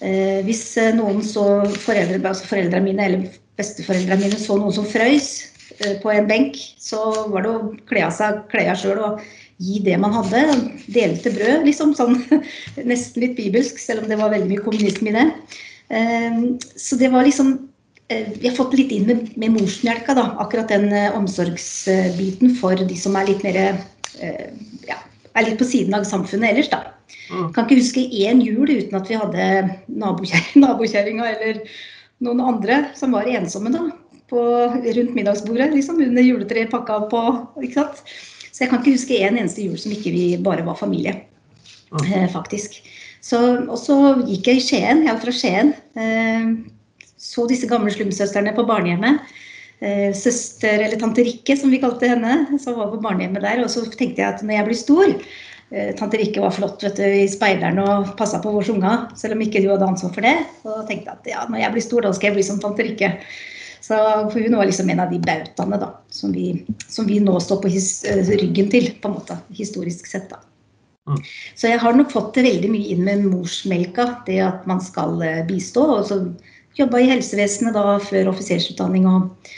Eh, 0.00 0.40
hvis 0.46 0.64
eh, 0.80 0.94
noen 0.96 1.20
så 1.22 1.44
foreldre, 1.84 2.22
altså 2.24 2.48
foreldrene 2.48 2.88
mine 2.88 3.06
eller 3.06 3.28
besteforeldrene 3.60 4.24
mine 4.24 4.40
så 4.40 4.56
noen 4.58 4.74
som 4.74 4.88
frøys 4.88 5.48
på 6.02 6.10
en 6.12 6.26
benk, 6.28 6.56
så 6.78 6.98
var 7.32 7.44
det 7.44 7.50
å 7.50 7.70
kle 7.88 8.02
av 8.06 8.12
seg 8.14 8.42
klærne 8.52 8.74
sjøl 8.78 9.00
og 9.02 9.22
gi 9.62 9.80
det 9.84 9.96
man 10.00 10.14
hadde. 10.14 10.42
Delte 10.94 11.32
brød, 11.34 11.64
liksom. 11.66 11.94
Sånn, 11.96 12.18
nesten 12.90 13.24
litt 13.24 13.36
bibelsk, 13.38 13.80
selv 13.80 14.04
om 14.04 14.10
det 14.10 14.18
var 14.20 14.32
veldig 14.32 14.50
mye 14.52 14.64
kommunisme 14.64 15.12
i 15.12 15.16
det. 15.16 15.26
Så 16.78 16.96
det 17.00 17.10
var 17.12 17.26
liksom 17.26 17.56
vi 18.38 18.48
har 18.48 18.56
fått 18.56 18.74
litt 18.78 18.92
inn 18.94 19.06
med, 19.08 19.30
med 19.40 19.54
morsmelka, 19.56 20.16
da, 20.18 20.28
akkurat 20.42 20.70
den 20.72 20.88
uh, 20.92 21.16
omsorgsbiten 21.18 22.54
for 22.58 22.78
de 22.78 22.98
som 22.98 23.16
er 23.18 23.30
litt 23.30 23.44
mer 23.46 23.58
uh, 23.72 24.46
ja, 24.88 24.98
er 25.32 25.48
litt 25.48 25.60
på 25.60 25.68
siden 25.68 25.96
av 25.96 26.06
samfunnet 26.08 26.52
ellers. 26.52 26.70
da. 26.72 26.84
Mm. 27.32 27.48
Kan 27.54 27.66
ikke 27.66 27.80
huske 27.80 28.04
én 28.04 28.42
jul 28.44 28.68
uten 28.68 28.98
at 28.98 29.08
vi 29.10 29.18
hadde 29.20 29.48
nabokjerringa 30.62 31.28
eller 31.32 31.62
noen 32.22 32.42
andre 32.44 32.84
som 32.98 33.14
var 33.16 33.28
ensomme 33.30 33.72
da, 33.74 33.86
på, 34.32 34.42
rundt 34.98 35.16
middagsbordet. 35.16 35.72
liksom, 35.74 36.00
Under 36.04 36.24
juletreet 36.24 36.72
pakka 36.72 37.04
på. 37.12 37.22
ikke 37.62 37.80
sant? 37.80 38.02
Så 38.52 38.64
jeg 38.64 38.70
kan 38.70 38.82
ikke 38.82 38.96
huske 38.96 39.20
en 39.24 39.38
eneste 39.40 39.64
jul 39.64 39.78
som 39.80 39.94
ikke 39.94 40.12
vi 40.12 40.26
bare 40.44 40.64
var 40.66 40.76
familie. 40.78 41.22
Mm. 41.92 42.04
Eh, 42.04 42.28
faktisk. 42.32 42.80
Så, 43.22 43.38
og 43.70 43.78
så 43.80 43.96
gikk 44.26 44.50
jeg 44.50 44.60
i 44.60 44.64
Skien. 44.66 45.04
Jeg 45.06 45.14
er 45.14 45.20
fra 45.22 45.34
Skien. 45.34 45.72
Eh, 45.96 46.52
så 47.22 47.46
disse 47.46 47.70
gamle 47.70 47.92
slumsøstrene 47.94 48.54
på 48.56 48.66
barnehjemmet. 48.66 49.32
Eh, 49.82 50.12
søster, 50.14 50.78
eller 50.78 50.98
tante 50.98 51.24
Rikke, 51.26 51.56
som 51.58 51.70
vi 51.72 51.80
kalte 51.82 52.06
henne, 52.06 52.58
som 52.62 52.76
var 52.78 52.92
på 52.92 53.00
barnehjemmet 53.02 53.42
der. 53.42 53.62
Og 53.64 53.70
så 53.70 53.82
tenkte 53.90 54.22
jeg 54.22 54.28
at 54.28 54.44
når 54.46 54.54
jeg 54.54 54.66
blir 54.68 54.78
stor 54.78 55.08
eh, 55.10 55.88
Tante 55.98 56.20
Rikke 56.20 56.42
var 56.44 56.54
flott 56.54 56.84
vet 56.86 57.00
du, 57.00 57.06
i 57.06 57.30
speideren 57.30 57.80
og 57.82 58.12
passa 58.18 58.38
på 58.42 58.52
våre 58.54 58.74
unger, 58.74 59.08
selv 59.18 59.34
om 59.34 59.42
ikke 59.42 59.62
du 59.64 59.72
hadde 59.72 59.88
ansvar 59.90 60.14
for 60.14 60.26
det. 60.26 60.36
Og 60.66 60.84
tenkte 60.90 61.16
at 61.16 61.26
ja, 61.30 61.42
når 61.50 61.64
jeg 61.64 61.74
blir 61.74 61.86
stor, 61.88 62.06
da 62.06 62.14
skal 62.14 62.30
jeg 62.30 62.38
bli 62.38 62.46
som 62.46 62.62
tante 62.62 62.86
Rikke. 62.86 63.10
Så 63.82 63.98
for 64.30 64.38
Hun 64.38 64.54
var 64.54 64.70
liksom 64.70 64.94
en 64.94 65.02
av 65.02 65.10
de 65.10 65.18
bautaene 65.18 65.80
da, 65.82 65.90
som 66.14 66.30
vi, 66.30 66.52
som 66.86 67.10
vi 67.10 67.18
nå 67.18 67.34
står 67.42 67.62
på 67.64 67.74
his, 67.74 67.90
eh, 68.06 68.22
ryggen 68.38 68.70
til, 68.70 68.86
på 69.02 69.10
en 69.10 69.18
måte, 69.18 69.40
historisk 69.50 70.06
sett. 70.06 70.30
da. 70.30 70.38
Mm. 71.10 71.18
Så 71.58 71.66
jeg 71.66 71.82
har 71.82 71.98
nok 71.98 72.14
fått 72.14 72.36
det 72.38 72.46
veldig 72.46 72.70
mye 72.70 72.94
inn 72.94 73.02
med 73.02 73.26
morsmelka, 73.26 74.12
det 74.30 74.38
at 74.46 74.66
man 74.70 74.78
skal 74.78 75.18
bistå. 75.50 75.88
og 75.98 76.06
så 76.06 76.22
Jobba 76.78 77.02
i 77.02 77.10
helsevesenet 77.10 77.76
da 77.76 77.98
før 78.02 78.32
offisersutdanning 78.32 79.08
og 79.10 79.50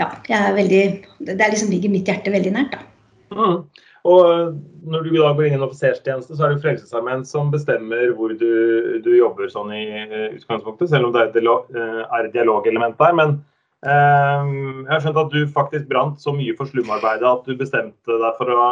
ja, 0.00 0.08
veldig 0.56 0.82
Det 1.22 1.38
er 1.38 1.52
liksom 1.52 1.70
ligger 1.70 1.92
mitt 1.92 2.08
hjerte 2.08 2.32
veldig 2.34 2.52
nært, 2.54 2.74
da. 2.74 2.86
Mm. 3.34 3.58
Og 4.04 4.56
når 4.84 5.06
du 5.06 5.14
da 5.16 5.30
går 5.32 5.46
inn 5.46 5.54
i 5.54 5.58
en 5.58 5.64
offiserstjeneste, 5.64 6.36
så 6.36 6.44
er 6.44 6.52
det 6.52 6.62
Frelsesarmeen 6.64 7.22
som 7.24 7.48
bestemmer 7.52 8.10
hvor 8.18 8.34
du, 8.36 8.50
du, 9.04 9.10
jobber 9.16 9.48
sånn 9.48 9.72
i 9.72 9.84
utgangspunktet, 10.34 10.90
selv 10.92 11.08
om 11.08 11.14
det 11.14 11.30
eh, 11.40 12.02
er 12.04 12.28
dialogelement 12.34 12.98
der. 13.00 13.14
Men 13.16 13.38
eh, 13.86 14.50
jeg 14.84 14.90
har 14.90 15.06
skjønt 15.06 15.22
at 15.22 15.32
du 15.32 15.54
faktisk 15.56 15.88
brant 15.88 16.20
så 16.20 16.36
mye 16.36 16.56
for 16.58 16.68
slumarbeidet 16.68 17.30
at 17.30 17.48
du 17.48 17.56
bestemte 17.56 18.20
deg 18.20 18.36
for 18.40 18.52
å 18.52 18.66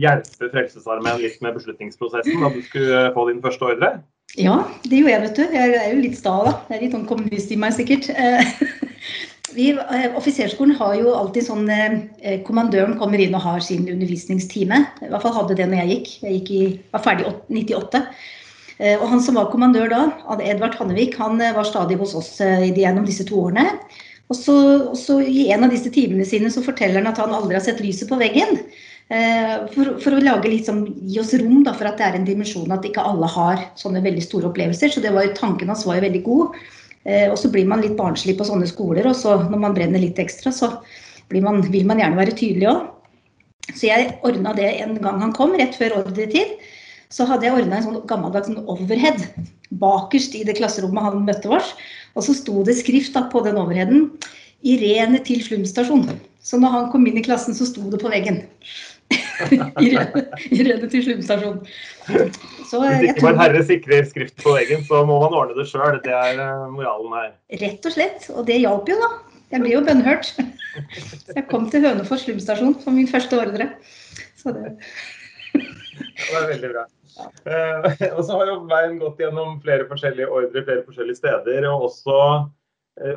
hjelpe 0.00 0.50
Frelsesarmeen 0.50 1.22
litt 1.22 1.38
med 1.44 1.54
beslutningsprosessen 1.54 2.42
da 2.42 2.50
du 2.50 2.58
skulle 2.66 3.06
få 3.14 3.28
din 3.30 3.42
første 3.44 3.70
ordre? 3.70 3.92
Ja, 4.34 4.56
det 4.82 4.98
gjorde 4.98 5.12
jeg, 5.12 5.22
vet 5.22 5.36
du. 5.38 5.42
Jeg 5.54 5.74
er 5.78 5.90
jo 5.92 6.02
litt 6.02 6.18
sta, 6.18 6.34
da. 6.42 6.52
Jeg 6.68 6.76
er 6.76 6.84
litt 6.84 6.94
sånn 6.96 7.06
kommunist 7.06 7.52
i 7.54 7.58
meg, 7.60 7.74
sikkert. 7.76 8.08
Eh, 8.10 8.54
vi, 9.56 9.68
eh, 9.78 10.06
Offiserskolen 10.18 10.74
har 10.80 10.96
jo 10.98 11.12
alltid 11.14 11.46
sånn 11.46 11.68
eh, 11.70 12.40
Kommandøren 12.46 12.96
kommer 12.98 13.22
inn 13.22 13.36
og 13.38 13.44
har 13.46 13.62
sin 13.62 13.86
undervisningstime. 13.86 14.80
I 15.04 15.12
hvert 15.12 15.22
fall 15.22 15.36
hadde 15.36 15.58
det 15.60 15.68
når 15.70 15.84
jeg 15.84 15.92
gikk. 15.92 16.10
Jeg 16.24 16.40
gikk 16.40 16.50
i, 16.50 16.62
var 16.96 17.04
ferdig 17.06 17.28
i 17.30 17.62
98. 17.62 18.02
Og 18.98 19.04
han 19.06 19.20
som 19.22 19.36
var 19.38 19.52
kommandør 19.52 19.86
da, 19.86 19.98
Edvard 20.42 20.74
Hannevik, 20.74 21.12
han 21.20 21.38
var 21.38 21.62
stadig 21.68 21.94
hos 22.00 22.16
oss 22.18 22.32
gjennom 22.42 23.04
disse 23.06 23.22
to 23.28 23.38
årene. 23.44 23.68
Og 24.32 24.34
så, 24.34 24.56
og 24.90 24.96
så 24.98 25.20
I 25.22 25.44
en 25.54 25.62
av 25.62 25.70
disse 25.70 25.92
timene 25.94 26.26
sine 26.26 26.50
så 26.50 26.64
forteller 26.64 26.98
han 26.98 27.12
at 27.12 27.20
han 27.22 27.36
aldri 27.36 27.54
har 27.54 27.62
sett 27.62 27.78
lyset 27.84 28.10
på 28.10 28.18
veggen. 28.18 28.58
Eh, 29.12 29.56
for, 29.74 29.98
for, 30.00 30.16
å 30.16 30.22
lage 30.24 30.48
litt 30.48 30.68
sånn, 30.70 30.86
gi 31.04 31.18
oss 31.20 31.34
rom 31.36 31.60
da, 31.66 31.74
for 31.76 31.90
at 31.90 31.98
det 32.00 32.06
er 32.06 32.16
en 32.16 32.24
dimensjon 32.24 32.72
at 32.72 32.86
ikke 32.88 33.04
alle 33.04 33.28
har 33.28 33.66
sånne 33.76 34.00
veldig 34.04 34.24
store 34.24 34.48
opplevelser. 34.48 34.94
Så 34.94 35.02
det 35.04 35.12
var, 35.14 35.28
tanken 35.36 35.72
hans 35.72 35.84
var 35.88 35.98
jo 35.98 36.06
veldig 36.06 36.22
god. 36.24 36.58
Eh, 37.04 37.26
og 37.28 37.36
så 37.40 37.50
blir 37.52 37.68
man 37.68 37.84
litt 37.84 37.98
barnslig 37.98 38.38
på 38.38 38.46
sånne 38.48 38.68
skoler, 38.70 39.06
og 39.10 39.16
så 39.18 39.36
når 39.42 39.60
man 39.66 39.76
brenner 39.76 40.00
litt 40.00 40.20
ekstra, 40.22 40.52
så 40.54 40.72
man, 41.44 41.60
vil 41.68 41.84
man 41.88 42.00
gjerne 42.00 42.20
være 42.20 42.36
tydelig 42.38 42.70
òg. 42.72 42.86
Så 43.74 43.88
jeg 43.88 44.14
ordna 44.24 44.52
det 44.56 44.70
en 44.84 44.96
gang 45.02 45.20
han 45.22 45.34
kom, 45.36 45.54
rett 45.56 45.76
før 45.76 46.00
ordretid. 46.02 46.56
Så 47.12 47.26
hadde 47.28 47.46
jeg 47.46 47.56
ordna 47.56 47.78
en 47.78 47.86
sånn 47.86 48.00
gammeldags 48.08 48.48
sånn 48.50 48.64
overhead 48.68 49.20
bakerst 49.80 50.34
i 50.36 50.42
det 50.46 50.56
klasserommet 50.58 51.04
han 51.04 51.24
møtte 51.26 51.50
oss. 51.52 51.72
Og 52.16 52.26
så 52.26 52.34
sto 52.36 52.64
det 52.66 52.76
skrift 52.80 53.14
da, 53.16 53.26
på 53.30 53.42
den 53.44 53.60
overheaden 53.60 54.08
'Irene 54.64 55.20
til 55.24 55.42
Flum 55.44 55.64
stasjon'. 55.68 56.16
Så 56.44 56.58
når 56.60 56.72
han 56.72 56.90
kom 56.92 57.06
inn 57.08 57.18
i 57.20 57.24
klassen, 57.24 57.56
så 57.56 57.66
sto 57.68 57.84
det 57.92 58.00
på 58.00 58.10
veggen. 58.12 58.42
Irene 60.54 60.88
til 60.90 61.04
slumstasjon. 61.04 61.60
Så 62.68 62.80
Hvis 62.80 63.04
ikke 63.10 63.26
bare 63.26 63.40
Herre 63.40 63.62
sikrer 63.66 64.06
skrift 64.08 64.36
på 64.42 64.54
veggen, 64.56 64.84
så 64.88 65.02
må 65.06 65.18
man 65.22 65.36
ordne 65.36 65.56
det 65.58 65.66
sjøl. 65.70 66.00
Det 66.04 66.14
er 66.14 66.40
eh, 66.42 66.66
moralen 66.72 67.14
her. 67.18 67.30
Rett 67.62 67.86
og 67.88 67.94
slett. 67.96 68.28
Og 68.34 68.46
det 68.48 68.60
hjalp 68.62 68.90
jo, 68.90 68.98
da. 69.02 69.10
Jeg 69.54 69.62
ble 69.62 69.74
jo 69.76 69.84
bønnhørt. 69.86 70.32
Jeg 71.36 71.46
kom 71.50 71.68
til 71.70 71.86
Hønefoss 71.86 72.24
slumstasjon 72.26 72.76
for 72.82 72.96
min 72.96 73.10
første 73.10 73.38
ordre. 73.38 73.70
Så 74.40 74.54
det 74.56 74.74
Det 75.54 76.30
var 76.32 76.48
veldig 76.50 76.70
bra. 76.72 76.84
Uh, 77.46 77.86
og 78.16 78.24
så 78.26 78.40
har 78.40 78.48
jo 78.50 78.56
veien 78.70 78.98
gått 78.98 79.20
gjennom 79.22 79.60
flere 79.62 79.86
forskjellige 79.90 80.26
ordre 80.26 80.64
flere 80.66 80.82
forskjellige 80.86 81.20
steder. 81.20 81.68
Og 81.70 81.88
også 81.90 82.18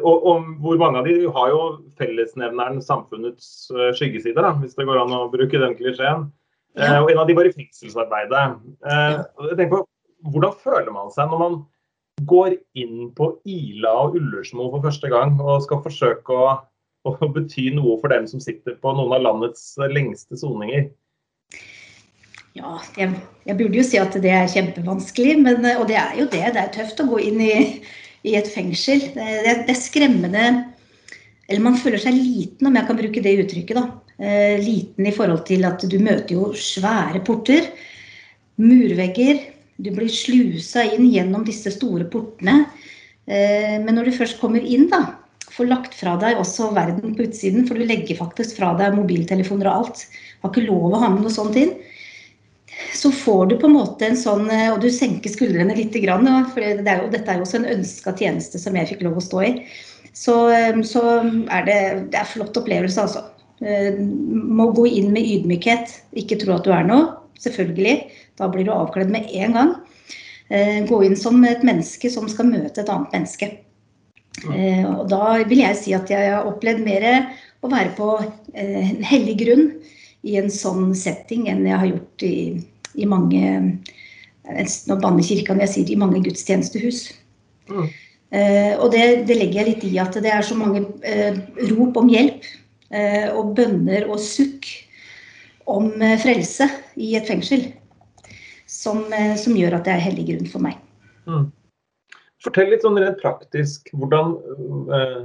og, 0.02 0.16
og, 0.16 0.50
hvor 0.64 0.80
mange 0.82 1.02
av 1.02 1.08
de 1.08 1.16
har 1.36 1.52
jo 1.54 1.62
fellesnevneren 2.00 2.80
samfunnets 2.82 3.70
uh, 3.76 3.92
skyggeside, 3.98 4.42
da, 4.42 4.56
hvis 4.62 4.78
det 4.78 4.88
går 4.90 5.04
an 5.04 5.16
å 5.16 5.28
bruke 5.34 5.62
den 5.62 5.78
klisjeen. 5.78 6.28
Ja. 6.78 7.00
og 7.02 7.10
en 7.10 7.18
av 7.18 7.26
de 7.26 7.34
var 7.34 7.48
i 7.50 7.54
fengselsarbeidet. 7.56 8.42
jeg 8.86 9.56
tenker 9.58 9.72
på, 9.72 9.80
Hvordan 10.30 10.54
føler 10.62 10.92
man 10.94 11.10
seg 11.14 11.32
når 11.32 11.40
man 11.42 11.56
går 12.30 12.56
inn 12.78 13.12
på 13.18 13.32
Ila 13.50 13.94
og 14.06 14.18
Ullersmo 14.18 14.70
for 14.74 14.86
første 14.86 15.10
gang 15.10 15.38
og 15.42 15.64
skal 15.66 15.82
forsøke 15.86 16.34
å, 16.34 16.56
å 17.10 17.30
bety 17.34 17.70
noe 17.74 17.98
for 18.02 18.14
dem 18.14 18.26
som 18.30 18.42
sitter 18.44 18.78
på 18.82 18.94
noen 18.98 19.14
av 19.18 19.26
landets 19.26 19.76
lengste 19.94 20.38
soninger? 20.38 20.90
Ja, 22.58 22.80
jeg, 22.98 23.14
jeg, 23.46 23.58
burde 23.60 23.78
jo 23.78 23.86
si 23.86 24.00
at 24.02 24.16
det 24.22 24.34
er 24.34 24.50
kjempevanskelig, 24.50 25.36
men, 25.44 25.66
og 25.78 25.86
det 25.92 26.00
er 26.02 26.16
jo 26.18 26.26
det. 26.32 26.42
Det 26.56 26.62
er 26.64 26.74
tøft 26.74 27.04
å 27.04 27.10
gå 27.12 27.20
inn 27.30 27.42
i, 27.44 27.54
i 28.28 28.36
et 28.40 28.50
fengsel. 28.52 29.04
Det, 29.16 29.56
er 29.68 29.78
skremmende 29.78 30.48
Eller 31.48 31.64
man 31.64 31.78
føler 31.80 32.02
seg 32.02 32.18
liten, 32.18 32.68
om 32.68 32.76
jeg 32.76 32.88
kan 32.88 33.00
bruke 33.00 33.24
det 33.24 33.38
uttrykket. 33.44 33.78
da. 33.80 33.86
Eh, 34.18 34.58
liten 34.60 35.06
i 35.06 35.14
forhold 35.14 35.46
til 35.48 35.66
at 35.68 35.84
du 35.86 36.00
møter 36.02 36.36
jo 36.36 36.50
svære 36.58 37.22
porter. 37.26 37.70
Murvegger, 38.58 39.40
du 39.78 39.92
blir 39.94 40.10
slusa 40.10 40.84
inn 40.96 41.06
gjennom 41.14 41.46
disse 41.46 41.72
store 41.76 42.08
portene. 42.10 42.66
Eh, 43.28 43.78
men 43.84 43.94
når 43.96 44.10
du 44.10 44.18
først 44.18 44.42
kommer 44.42 44.64
inn, 44.64 44.88
da, 44.92 45.20
får 45.54 45.70
lagt 45.70 45.98
fra 45.98 46.16
deg 46.20 46.40
også 46.42 46.72
verden 46.76 47.14
på 47.16 47.28
utsiden, 47.28 47.68
for 47.68 47.78
du 47.78 47.86
legger 47.86 48.20
faktisk 48.20 48.58
fra 48.60 48.74
deg 48.80 48.98
mobiltelefoner 48.98 49.70
og 49.70 49.84
alt. 49.84 50.04
Har 50.42 50.52
ikke 50.54 50.68
lov 50.68 50.98
å 50.98 51.04
ha 51.04 51.12
med 51.14 51.24
noe 51.24 51.34
sånt 51.34 51.60
inn. 51.60 51.76
Så 52.96 53.12
får 53.12 53.46
du 53.52 53.56
på 53.60 53.68
en 53.68 53.76
måte 53.76 54.08
en 54.08 54.18
sånn 54.20 54.50
eh, 54.54 54.70
Og 54.74 54.82
du 54.84 54.90
senker 54.94 55.32
skuldrene 55.32 55.76
litt, 55.78 55.96
for 55.96 56.62
det 56.62 56.88
er 56.88 57.04
jo, 57.04 57.10
dette 57.14 57.32
er 57.32 57.40
jo 57.40 57.48
også 57.48 57.62
en 57.62 57.72
ønska 57.78 58.14
tjeneste 58.18 58.62
som 58.62 58.78
jeg 58.78 58.92
fikk 58.94 59.04
lov 59.08 59.20
å 59.20 59.26
stå 59.26 59.44
i. 59.48 59.52
Så, 60.14 60.36
eh, 60.54 60.78
så 60.88 61.04
er 61.22 61.68
det, 61.68 61.80
det 62.14 62.22
er 62.22 62.30
flott 62.30 62.58
opplevelse, 62.58 63.08
altså. 63.08 63.26
Må 63.58 64.70
gå 64.78 64.86
inn 65.00 65.10
med 65.16 65.26
ydmykhet. 65.26 65.96
Ikke 66.22 66.38
tro 66.38 66.60
at 66.60 66.68
du 66.68 66.74
er 66.76 66.86
noe. 66.86 67.16
Selvfølgelig. 67.42 67.96
Da 68.38 68.50
blir 68.54 68.68
du 68.68 68.74
avkledd 68.74 69.10
med 69.14 69.30
en 69.34 69.56
gang. 69.58 69.72
Eh, 70.50 70.86
gå 70.88 71.02
inn 71.04 71.18
som 71.20 71.42
et 71.46 71.64
menneske 71.66 72.10
som 72.12 72.28
skal 72.32 72.52
møte 72.52 72.82
et 72.82 72.92
annet 72.92 73.16
menneske. 73.16 73.50
Eh, 74.54 74.86
og 74.86 75.08
da 75.12 75.40
vil 75.50 75.64
jeg 75.64 75.80
si 75.80 75.96
at 75.98 76.12
jeg 76.14 76.32
har 76.32 76.48
opplevd 76.48 76.84
mer 76.86 77.08
å 77.66 77.72
være 77.72 77.94
på 77.98 78.12
eh, 78.54 78.92
en 78.94 79.04
hellig 79.06 79.38
grunn 79.42 79.68
i 80.28 80.38
en 80.40 80.52
sånn 80.54 80.94
setting 80.98 81.48
enn 81.52 81.66
jeg 81.66 81.82
har 81.82 81.90
gjort 81.90 82.26
i, 82.28 82.36
i 82.98 83.08
mange 83.10 83.54
Nå 84.48 84.96
banner 85.02 85.26
kirka 85.28 85.52
når 85.52 85.66
jeg 85.66 85.72
sier 85.74 85.90
i 85.92 85.98
mange 86.00 86.22
gudstjenestehus. 86.24 87.02
Mm. 87.68 87.90
og 88.80 88.86
det, 88.94 89.02
det, 89.28 89.36
legger 89.36 89.58
jeg 89.60 89.68
litt 89.68 89.82
i 89.84 89.90
at 90.00 90.16
det 90.24 90.32
er 90.32 90.46
så 90.48 90.56
mange 90.56 90.86
rop 91.74 92.00
om 92.00 92.08
hjelp 92.08 92.48
og 93.36 93.50
bønner 93.58 94.08
og 94.08 94.22
sukk 94.24 94.70
om 95.68 95.90
frelse 96.24 96.70
i 96.96 97.10
et 97.20 97.28
fengsel 97.28 97.66
som, 98.68 99.14
eh, 99.14 99.36
som, 99.36 99.56
gjør 99.56 99.80
at 99.80 99.88
det 99.88 99.96
er 99.96 100.06
hellig 100.10 100.28
grunn 100.30 100.52
for 100.52 100.64
meg. 100.64 100.78
Mm. 101.28 101.48
Fortell 102.44 102.70
litt 102.72 102.86
sånn 102.86 103.00
rent 103.02 103.20
praktisk. 103.24 103.90
Hvordan, 103.96 104.36
eh, 104.94 105.24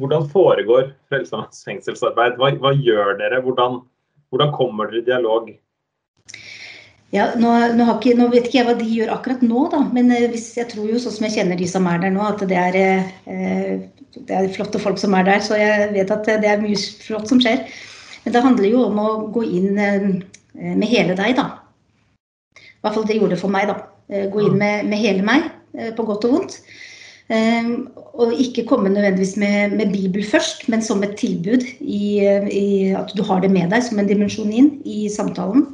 hvordan 0.00 0.26
foregår 0.32 0.92
Frelsesarmeens 1.10 1.62
fengselsarbeid? 1.68 2.38
Hva, 2.40 2.52
hva, 2.58 2.74
gjør 2.74 3.16
dere? 3.20 3.42
Hvordan, 3.44 3.82
hvordan 4.32 4.54
kommer 4.56 4.90
dere 4.90 5.02
i 5.02 5.08
dialog? 5.12 5.52
Ja, 7.14 7.30
nå, 7.40 7.50
nå, 7.72 7.84
ikke, 7.94 8.12
nå, 8.18 8.26
vet 8.32 8.48
ikke 8.48 8.58
jeg 8.58 8.66
hva 8.68 8.74
de 8.76 8.86
gjør 8.92 9.14
akkurat 9.14 9.44
nå, 9.44 9.62
da. 9.72 9.80
Men 9.96 10.10
eh, 10.12 10.26
hvis, 10.28 10.50
jeg 10.58 10.68
tror 10.72 10.90
jo 10.90 10.98
sånn 11.00 11.14
som 11.14 11.28
jeg 11.28 11.38
kjenner 11.38 11.56
de 11.56 11.68
som 11.70 11.86
er 11.88 12.02
der 12.02 12.12
nå, 12.12 12.24
at 12.26 12.42
det 12.50 12.58
er, 12.60 12.76
eh, 13.24 14.18
det 14.18 14.34
er 14.36 14.50
flotte 14.52 14.80
folk 14.82 15.00
som 15.00 15.16
er 15.16 15.24
der. 15.28 15.40
Så 15.44 15.56
jeg 15.56 15.88
vet 15.94 16.12
at 16.12 16.28
det 16.28 16.50
er 16.50 16.60
mye 16.60 16.76
flott 16.76 17.30
som 17.30 17.40
skjer. 17.40 17.64
Men 18.24 18.34
det 18.34 18.44
handler 18.44 18.68
jo 18.68 18.82
om 18.90 19.00
å 19.00 19.08
gå 19.32 19.46
inn 19.46 19.80
eh, 19.80 20.10
med 20.52 20.84
hele 20.90 21.16
deg, 21.16 21.38
da. 21.38 21.46
I 22.58 22.84
hvert 22.84 22.98
fall 22.98 23.08
det 23.08 23.16
gjorde 23.16 23.38
det 23.38 23.40
for 23.40 23.56
meg, 23.56 23.70
da. 23.72 23.78
Eh, 24.12 24.28
gå 24.32 24.44
inn 24.44 24.58
med, 24.60 24.84
med 24.90 25.00
hele 25.00 25.24
meg, 25.24 25.48
eh, 25.78 25.94
på 25.96 26.04
godt 26.08 26.28
og 26.28 26.36
vondt. 26.36 26.60
Um, 27.28 27.90
og 28.16 28.30
ikke 28.40 28.64
komme 28.64 28.88
nødvendigvis 28.88 29.34
med, 29.36 29.74
med, 29.76 29.90
Bibel 29.92 30.24
først, 30.24 30.62
men 30.72 30.80
som 30.80 31.02
et 31.04 31.12
tilbud 31.20 31.60
i, 31.80 32.24
i, 32.24 32.68
at 32.96 33.12
du 33.12 33.20
har 33.28 33.42
det 33.44 33.50
med 33.52 33.68
deg 33.68 33.84
som 33.84 34.00
en 34.00 34.08
dimensjon 34.08 34.48
inn 34.48 34.70
i 34.88 35.10
samtalen. 35.12 35.66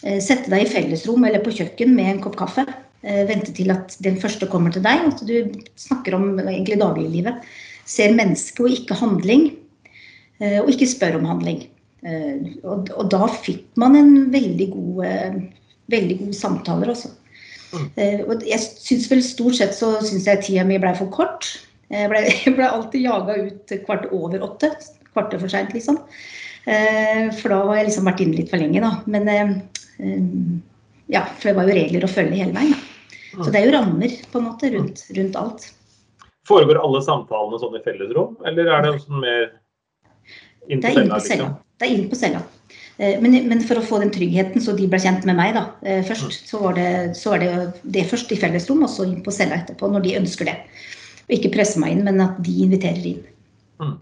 Uh, 0.00 0.20
sette 0.22 0.48
deg 0.52 0.64
i 0.64 0.70
fellesrom 0.70 1.26
eller 1.28 1.42
på 1.44 1.52
kjøkken 1.58 1.92
med 1.96 2.14
en 2.14 2.22
kopp 2.24 2.38
kaffe. 2.40 2.64
Uh, 3.04 3.24
vente 3.28 3.52
til 3.56 3.72
at 3.72 3.96
den 4.04 4.18
første 4.20 4.48
kommer 4.50 4.72
til 4.72 4.84
deg. 4.84 5.08
At 5.12 5.24
du 5.28 5.52
snakker 5.80 6.16
om 6.16 6.32
egentlig 6.42 6.80
dagliglivet. 6.80 7.44
Ser 7.88 8.16
mennesket 8.16 8.64
og 8.64 8.76
ikke 8.76 8.98
handling. 9.00 9.50
Uh, 10.40 10.62
og 10.64 10.72
ikke 10.72 10.88
spør 10.88 11.20
om 11.20 11.28
handling. 11.34 11.66
Og, 12.00 12.86
da 13.12 13.26
fikk 13.44 13.66
man 13.76 13.92
en 13.98 14.14
veldig 14.32 14.66
god 14.72 15.02
veldig 15.92 16.14
gode 16.22 16.36
samtaler. 16.38 16.94
Uh, 17.74 18.22
og 18.24 18.46
jeg 18.48 18.60
syns 18.62 19.10
vel 19.10 19.20
stort 19.24 19.58
sett 19.58 19.76
så 19.76 19.98
syns 20.00 20.24
jeg 20.30 20.40
tida 20.46 20.64
mi 20.64 20.78
blei 20.80 20.94
for 20.96 21.12
kort. 21.12 21.50
Jeg 21.92 22.08
blei 22.08 22.22
ble 22.56 22.70
alltid 22.70 23.04
jaga 23.04 23.36
ut 23.50 23.74
kvart 23.84 24.08
over 24.16 24.46
åtte. 24.48 24.72
Kvarter 25.10 25.42
for 25.42 25.52
seint, 25.52 25.74
liksom. 25.74 25.98
For 26.64 27.50
da 27.50 27.56
har 27.66 27.80
jeg 27.80 27.86
liksom 27.88 28.06
vært 28.06 28.20
inne 28.22 28.36
litt 28.38 28.50
for 28.52 28.62
lenge, 28.62 28.80
da. 28.84 28.90
Men 29.10 29.26
ja, 31.10 31.24
for 31.38 31.50
det 31.50 31.56
var 31.58 31.68
jo 31.68 31.76
regler 31.76 32.06
å 32.06 32.10
følge 32.10 32.38
hele 32.38 32.54
veien. 32.54 32.76
Da. 32.76 32.86
Så 33.30 33.46
mm. 33.46 33.50
det 33.50 33.60
er 33.60 33.66
jo 33.66 33.74
rammer 33.76 34.14
på 34.32 34.40
en 34.40 34.46
måte 34.46 34.70
rundt, 34.74 35.02
rundt 35.16 35.38
alt. 35.38 35.66
Foregår 36.48 36.80
alle 36.80 37.02
samtalene 37.04 37.60
sånn 37.62 37.76
i 37.78 37.82
fellesrom, 37.84 38.38
eller 38.48 38.70
er 38.74 38.86
det 38.86 38.94
sånn 39.04 39.22
mer 39.22 39.44
inn 40.70 40.82
på 40.82 40.94
cella? 40.94 41.18
Liksom? 41.20 41.52
Det 41.80 41.86
er 41.86 41.94
inn 41.94 42.08
på 42.10 42.18
cella. 42.18 42.42
Eh, 43.00 43.16
men, 43.22 43.36
men, 43.48 43.62
for 43.64 43.80
å 43.80 43.84
få 43.86 44.00
den 44.02 44.12
tryggheten, 44.14 44.62
så 44.62 44.74
de 44.76 44.88
ble 44.90 45.00
kjent 45.00 45.26
med 45.28 45.38
meg 45.38 45.54
da, 45.56 45.64
eh, 45.86 46.02
først, 46.06 46.42
så 46.50 46.60
var, 46.64 46.76
det, 46.76 47.16
så 47.16 47.34
var 47.34 47.44
det, 47.44 47.52
det 47.96 48.06
først 48.10 48.34
i 48.34 48.38
fellesrom, 48.40 48.82
og 48.84 48.92
så 48.92 49.06
inn 49.08 49.22
på 49.24 49.34
cella 49.34 49.60
etterpå, 49.60 49.88
når 49.88 50.04
de 50.06 50.16
ønsker 50.20 50.50
det. 50.50 50.56
Og 51.28 51.36
ikke 51.38 51.54
presse 51.54 51.80
meg 51.80 51.94
inn, 51.94 52.04
men 52.08 52.20
at 52.24 52.40
de 52.44 52.56
inviterer 52.66 53.06
inn. 53.14 53.22
Mm. 53.80 53.96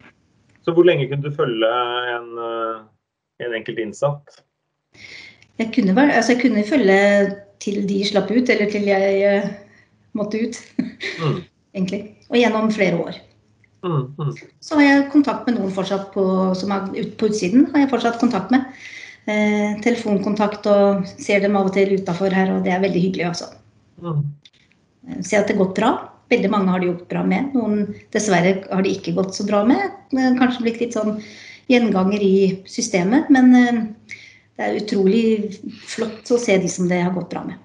Så 0.66 0.74
hvor 0.74 0.88
lenge 0.88 1.06
kunne 1.10 1.28
du 1.28 1.36
følge 1.36 1.70
en, 2.16 2.28
eh, 2.48 2.80
en 3.46 3.58
enkelt 3.60 3.78
innsatt? 3.84 4.40
Jeg 5.58 5.72
kunne, 5.74 5.94
altså 6.06 6.34
jeg 6.34 6.42
kunne, 6.42 6.66
følge 6.66 6.98
til 7.62 7.82
de 7.88 8.02
slapp 8.06 8.30
ut, 8.30 8.50
eller 8.50 8.70
til 8.70 8.86
jeg 8.86 9.42
måtte 10.18 10.44
ut. 10.44 10.60
Mm. 11.18 11.42
Egentlig. 11.74 11.98
Og 12.30 12.36
gjennom 12.38 12.70
flere 12.74 12.96
år. 12.98 13.16
Mm, 13.86 14.14
mm. 14.18 14.30
Så 14.60 14.78
har 14.78 14.82
jeg 14.82 15.10
kontakt 15.12 15.46
med 15.46 15.58
noen 15.58 15.72
fortsatt 15.74 16.08
på, 16.14 16.24
som 16.58 16.72
er 16.74 16.88
ute 16.96 17.14
på 17.18 17.28
utsiden. 17.30 17.68
har 17.72 17.84
jeg 17.84 17.90
fortsatt 17.92 18.18
kontakt 18.18 18.50
med. 18.54 18.66
Eh, 19.28 19.76
telefonkontakt 19.84 20.66
og 20.70 21.06
ser 21.20 21.42
dem 21.44 21.56
av 21.58 21.68
og 21.68 21.74
til 21.76 21.94
utafor 21.98 22.34
her, 22.34 22.50
og 22.54 22.64
det 22.64 22.72
er 22.74 22.82
veldig 22.82 23.02
hyggelig, 23.02 23.26
altså. 23.28 23.50
Mm. 24.02 24.22
Eh, 25.08 25.20
ser 25.22 25.42
at 25.42 25.50
det 25.50 25.56
har 25.56 25.64
gått 25.64 25.76
bra. 25.78 25.90
Veldig 26.32 26.50
mange 26.50 26.72
har 26.72 26.82
det 26.82 26.90
gjort 26.90 27.08
bra 27.12 27.24
med. 27.26 27.52
Noen 27.54 27.94
dessverre 28.14 28.56
har 28.70 28.82
det 28.84 28.96
ikke 28.96 29.14
gått 29.18 29.36
så 29.36 29.46
bra 29.48 29.62
med. 29.68 29.94
Kanskje 30.12 30.64
blitt 30.64 30.82
litt 30.82 30.96
sånn 30.96 31.18
gjenganger 31.68 32.24
i 32.24 32.36
systemet. 32.68 33.30
Men 33.32 33.54
eh, 33.56 33.82
det 34.58 34.66
er 34.66 34.76
utrolig 34.80 35.24
flott 35.86 36.30
å 36.34 36.40
se 36.42 36.56
de 36.58 36.68
som 36.70 36.88
det 36.90 36.98
har 37.04 37.14
gått 37.14 37.30
bra 37.30 37.44
med. 37.46 37.60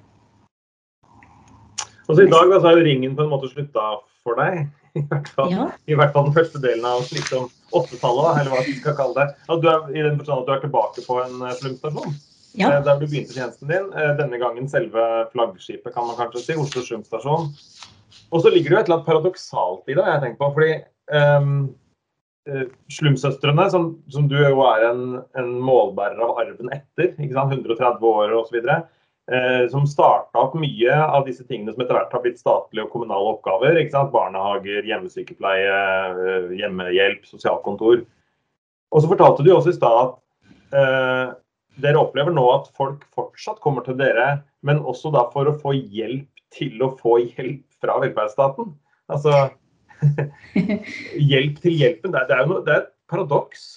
Altså 2.03 2.25
I 2.25 2.29
dag 2.29 2.51
da, 2.51 2.59
så 2.59 2.69
er 2.69 2.77
jo 2.77 2.85
ringen 2.85 3.15
på 3.17 3.25
en 3.25 3.31
måte 3.31 3.49
slutta 3.49 3.85
for 4.21 4.37
deg. 4.37 4.67
I 4.99 5.01
hvert, 5.09 5.31
fall, 5.33 5.49
ja. 5.49 5.63
I 5.89 5.97
hvert 5.97 6.13
fall 6.13 6.27
den 6.27 6.35
første 6.35 6.61
delen 6.61 6.85
av 6.85 7.07
liksom 7.09 7.47
80-tallet, 7.73 8.43
eller 8.43 8.53
hva 8.53 8.61
vi 8.67 8.75
skal 8.77 8.93
kalle 8.99 9.17
det. 9.17 9.39
At 9.49 9.63
du 9.63 9.67
er, 9.71 9.87
I 9.89 10.05
den 10.05 10.19
forstand 10.19 10.43
at 10.43 10.51
du 10.51 10.53
er 10.53 10.61
tilbake 10.67 11.05
på 11.07 11.17
en 11.23 11.41
flumstasjon. 11.63 12.13
Ja. 12.61 12.69
Der 12.85 12.99
du 13.01 13.07
begynte 13.07 13.33
tjenesten 13.33 13.71
din. 13.71 13.87
Denne 14.19 14.37
gangen 14.37 14.67
selve 14.69 15.07
flaggskipet, 15.31 15.89
kan 15.95 16.05
man 16.05 16.19
kanskje 16.19 16.43
si. 16.43 16.57
Oslo 16.61 16.83
Slumstasjon. 16.85 17.49
Og 18.29 18.43
så 18.43 18.51
ligger 18.53 18.69
det 18.69 18.75
jo 18.75 18.81
et 18.83 18.85
eller 18.85 18.99
annet 18.99 19.09
paradoksalt 19.09 19.89
i 19.89 19.95
det, 19.97 20.05
jeg 20.05 20.21
tenker 20.21 20.39
på. 20.43 20.51
fordi 20.53 20.75
um, 21.09 21.55
Slumsøstrene, 22.91 23.69
som, 23.71 23.85
som, 24.11 24.25
du 24.27 24.35
jo 24.35 24.65
er 24.67 24.89
en, 24.89 25.03
en, 25.39 25.53
målbærer 25.63 26.19
av 26.25 26.41
arven 26.41 26.71
etter, 26.75 27.13
ikke 27.15 27.37
sant? 27.37 27.53
130 27.55 28.03
år 28.09 28.33
osv., 28.35 28.57
eh, 28.67 29.61
som 29.71 29.85
starta 29.87 30.41
opp 30.41 30.57
mye 30.59 30.97
av 31.05 31.23
disse 31.27 31.45
tingene 31.47 31.71
som 31.71 31.85
etter 31.85 31.95
hvert 31.95 32.11
har 32.11 32.23
blitt 32.25 32.41
statlige 32.41 32.83
og 32.83 32.91
kommunale 32.91 33.37
oppgaver. 33.37 33.79
ikke 33.79 33.95
sant? 33.95 34.11
Barnehager, 34.15 34.83
hjemmesykepleie, 34.89 35.77
eh, 36.25 36.51
hjemmehjelp, 36.59 37.23
sosialkontor. 37.31 38.03
Og 38.93 39.01
så 39.01 39.09
fortalte 39.09 39.45
du 39.45 39.53
også 39.53 39.71
i 39.71 39.79
stad 39.79 40.01
at 40.03 40.19
eh, 40.75 41.33
dere 41.81 42.01
opplever 42.03 42.35
nå 42.35 42.43
at 42.53 42.69
folk 42.77 43.07
fortsatt 43.15 43.63
kommer 43.63 43.85
til 43.85 43.97
dere, 43.97 44.43
men 44.67 44.83
også 44.83 45.13
da 45.15 45.25
for 45.33 45.49
å 45.49 45.57
få 45.57 45.73
hjelp 45.79 46.27
til 46.53 46.83
å 46.85 46.91
få 46.99 47.17
hjelp 47.23 47.63
fra 47.81 47.97
velferdsstaten. 48.03 48.73
Altså, 49.11 49.49
hjelp 51.31 51.63
til 51.63 51.79
hjelpen. 51.79 52.13
Det 52.15 52.25
er, 52.27 52.45
noe, 52.49 52.63
det 52.65 52.75
er 52.75 52.83
et 52.83 52.91
paradoks. 53.11 53.69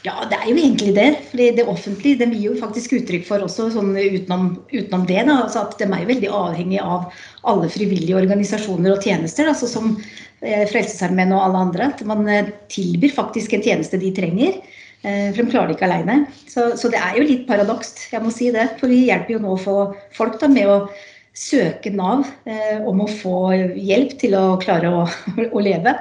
Ja, 0.00 0.22
det 0.30 0.38
er 0.38 0.46
jo 0.48 0.56
egentlig 0.56 0.94
det. 0.96 1.08
fordi 1.30 1.50
Det 1.58 1.66
offentlige 1.68 2.18
det 2.22 2.30
gir 2.32 2.54
jo 2.54 2.60
faktisk 2.60 2.94
uttrykk 2.96 3.26
for 3.28 3.44
også 3.44 3.68
sånn 3.74 3.92
utenom, 3.92 4.46
utenom 4.72 5.04
det. 5.08 5.20
Da, 5.28 5.42
altså 5.44 5.66
at 5.66 5.76
De 5.80 5.88
er 5.88 6.04
jo 6.04 6.10
veldig 6.14 6.30
avhengig 6.40 6.80
av 6.80 7.10
alle 7.50 7.68
frivillige 7.72 8.16
organisasjoner 8.16 8.94
og 8.94 9.04
tjenester. 9.04 9.50
Altså 9.52 9.68
som 9.68 9.92
eh, 10.40 10.64
Frelsesarmeen 10.70 11.34
og 11.36 11.44
alle 11.44 11.64
andre. 11.66 11.90
At 11.92 12.04
man 12.08 12.24
eh, 12.28 12.48
tilbyr 12.72 13.12
faktisk 13.12 13.52
en 13.56 13.66
tjeneste 13.66 14.00
de 14.00 14.12
trenger. 14.16 14.62
Eh, 15.04 15.28
for 15.34 15.44
de 15.44 15.52
klarer 15.52 15.68
det 15.68 15.76
ikke 15.76 15.90
alene. 15.90 16.18
Så, 16.48 16.70
så, 16.80 16.88
det 16.92 17.00
er 17.00 17.20
jo 17.20 17.28
litt 17.28 17.44
paradokst, 17.48 18.06
jeg 18.14 18.24
må 18.24 18.32
si 18.32 18.48
det. 18.56 18.70
For 18.80 18.88
vi 18.88 19.04
hjelper 19.10 19.36
jo 19.36 19.44
nå 19.44 19.52
å 19.58 19.60
få 19.60 19.78
folk 20.16 20.40
da, 20.40 20.48
med 20.48 20.68
å 20.68 20.80
søke 21.36 21.92
Nav 21.94 22.26
eh, 22.48 22.82
om 22.86 23.04
å 23.04 23.08
få 23.10 23.52
hjelp 23.76 24.16
til 24.20 24.36
å 24.38 24.58
klare 24.62 24.90
å, 24.92 25.06
å 25.56 25.64
leve. 25.64 25.96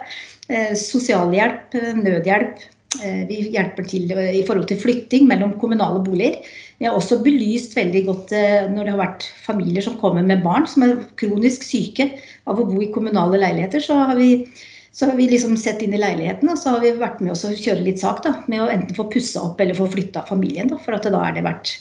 Eh, 0.49 0.73
sosialhjelp, 0.77 1.77
nødhjelp. 2.01 2.67
Eh, 2.97 3.21
vi 3.29 3.43
hjelper 3.53 3.85
til 3.85 4.09
i 4.09 4.41
forhold 4.47 4.65
til 4.71 4.79
flytting 4.81 5.27
mellom 5.29 5.53
kommunale 5.61 6.01
boliger. 6.01 6.39
Vi 6.79 6.87
har 6.87 6.95
også 6.97 7.19
belyst 7.21 7.75
veldig 7.77 8.01
godt 8.07 8.33
eh, 8.33 8.65
når 8.71 8.87
det 8.87 8.93
har 8.95 9.01
vært 9.03 9.27
familier 9.45 9.85
som 9.85 9.99
kommer 10.01 10.25
med 10.25 10.41
barn 10.41 10.65
som 10.67 10.87
er 10.87 10.95
kronisk 11.21 11.67
syke 11.67 12.07
av 12.49 12.57
å 12.57 12.65
bo 12.65 12.81
i 12.81 12.89
kommunale 12.95 13.37
leiligheter. 13.43 13.83
Så 13.85 13.93
har 13.99 14.17
vi, 14.17 14.31
så 14.89 15.11
har 15.11 15.19
vi 15.19 15.29
liksom 15.29 15.53
sett 15.59 15.83
inn 15.85 15.93
i 15.93 16.01
leiligheten 16.01 16.49
og 16.49 16.57
så 16.57 16.73
har 16.73 16.81
vi 16.81 16.95
vært 16.97 17.21
med 17.21 17.35
oss 17.35 17.45
å 17.45 17.53
kjøre 17.53 17.85
litt 17.85 18.01
sak 18.01 18.23
da, 18.25 18.33
med 18.49 18.65
å 18.65 18.71
enten 18.73 18.97
få 18.97 19.05
pussa 19.13 19.45
opp 19.51 19.61
eller 19.61 19.77
få 19.77 19.85
flytta 19.93 20.25
familien. 20.31 20.73
Da, 20.73 20.81
for 20.81 20.97
da 20.97 21.21
er 21.27 21.37
det 21.37 21.45
vært 21.45 21.75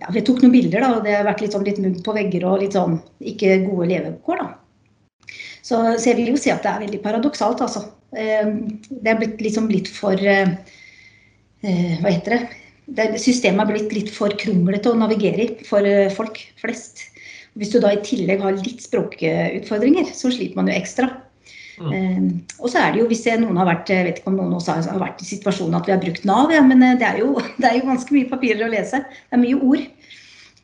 ja, 0.00 0.10
Vi 0.14 0.22
tok 0.24 0.40
noen 0.42 0.54
bilder, 0.54 0.82
da, 0.82 0.90
og 0.96 1.04
det 1.06 1.14
har 1.18 1.28
vært 1.28 1.44
litt, 1.44 1.54
sånn, 1.54 1.66
litt 1.66 1.80
mugg 1.82 2.00
på 2.06 2.16
vegger 2.16 2.46
og 2.48 2.62
litt 2.62 2.76
sånn 2.76 2.98
ikke 3.32 3.60
gode 3.66 3.90
levekår. 3.92 4.42
da. 4.42 5.36
Så, 5.60 5.76
så, 5.76 6.04
jeg 6.08 6.18
vil 6.18 6.32
jo 6.32 6.40
si 6.40 6.52
at 6.52 6.64
det 6.64 6.72
er 6.72 6.84
veldig 6.86 7.02
paradoksalt, 7.04 7.62
altså. 7.64 7.84
Eh, 8.16 8.48
det 8.90 9.12
er 9.12 9.20
blitt 9.20 9.42
liksom 9.44 9.68
litt 9.70 9.90
for 9.94 10.18
eh, 10.18 10.56
eh, 11.62 12.00
Hva 12.00 12.10
heter 12.10 12.34
det? 12.34 12.40
det? 12.98 13.08
Systemet 13.22 13.62
har 13.62 13.70
blitt 13.70 13.94
litt 13.94 14.10
for 14.14 14.34
kronglete 14.40 14.90
å 14.90 14.98
navigere 14.98 15.46
i 15.46 15.68
for 15.68 15.86
folk 16.16 16.40
flest. 16.60 17.04
Hvis 17.58 17.72
du 17.74 17.80
da 17.82 17.92
i 17.94 18.02
tillegg 18.06 18.42
har 18.42 18.58
litt 18.58 18.82
språkutfordringer, 18.82 20.10
så 20.14 20.30
sliter 20.32 20.58
man 20.58 20.70
jo 20.70 20.78
ekstra. 20.78 21.10
Mm. 21.80 21.92
Um, 21.92 22.24
og 22.60 22.68
så 22.68 22.82
er 22.82 22.92
det 22.92 23.00
jo, 23.00 23.08
hvis 23.08 23.24
noen 23.40 23.56
har 23.56 23.68
vært 23.70 23.88
jeg 23.88 24.04
vet 24.04 24.18
ikke 24.20 24.28
om 24.28 24.36
noen 24.36 24.56
også 24.58 24.76
har 24.84 25.00
vært 25.00 25.22
i 25.24 25.28
situasjonen 25.30 25.78
at 25.78 25.86
vi 25.88 25.94
har 25.94 26.02
brukt 26.02 26.26
Nav, 26.28 26.52
ja, 26.52 26.60
men 26.64 26.82
det 27.00 27.06
er, 27.06 27.22
jo, 27.22 27.32
det 27.60 27.68
er 27.68 27.78
jo 27.78 27.86
ganske 27.88 28.16
mye 28.16 28.28
papirer 28.28 28.66
å 28.66 28.72
lese. 28.72 29.00
Det 29.00 29.38
er 29.38 29.44
mye 29.44 29.60
ord. 29.60 29.86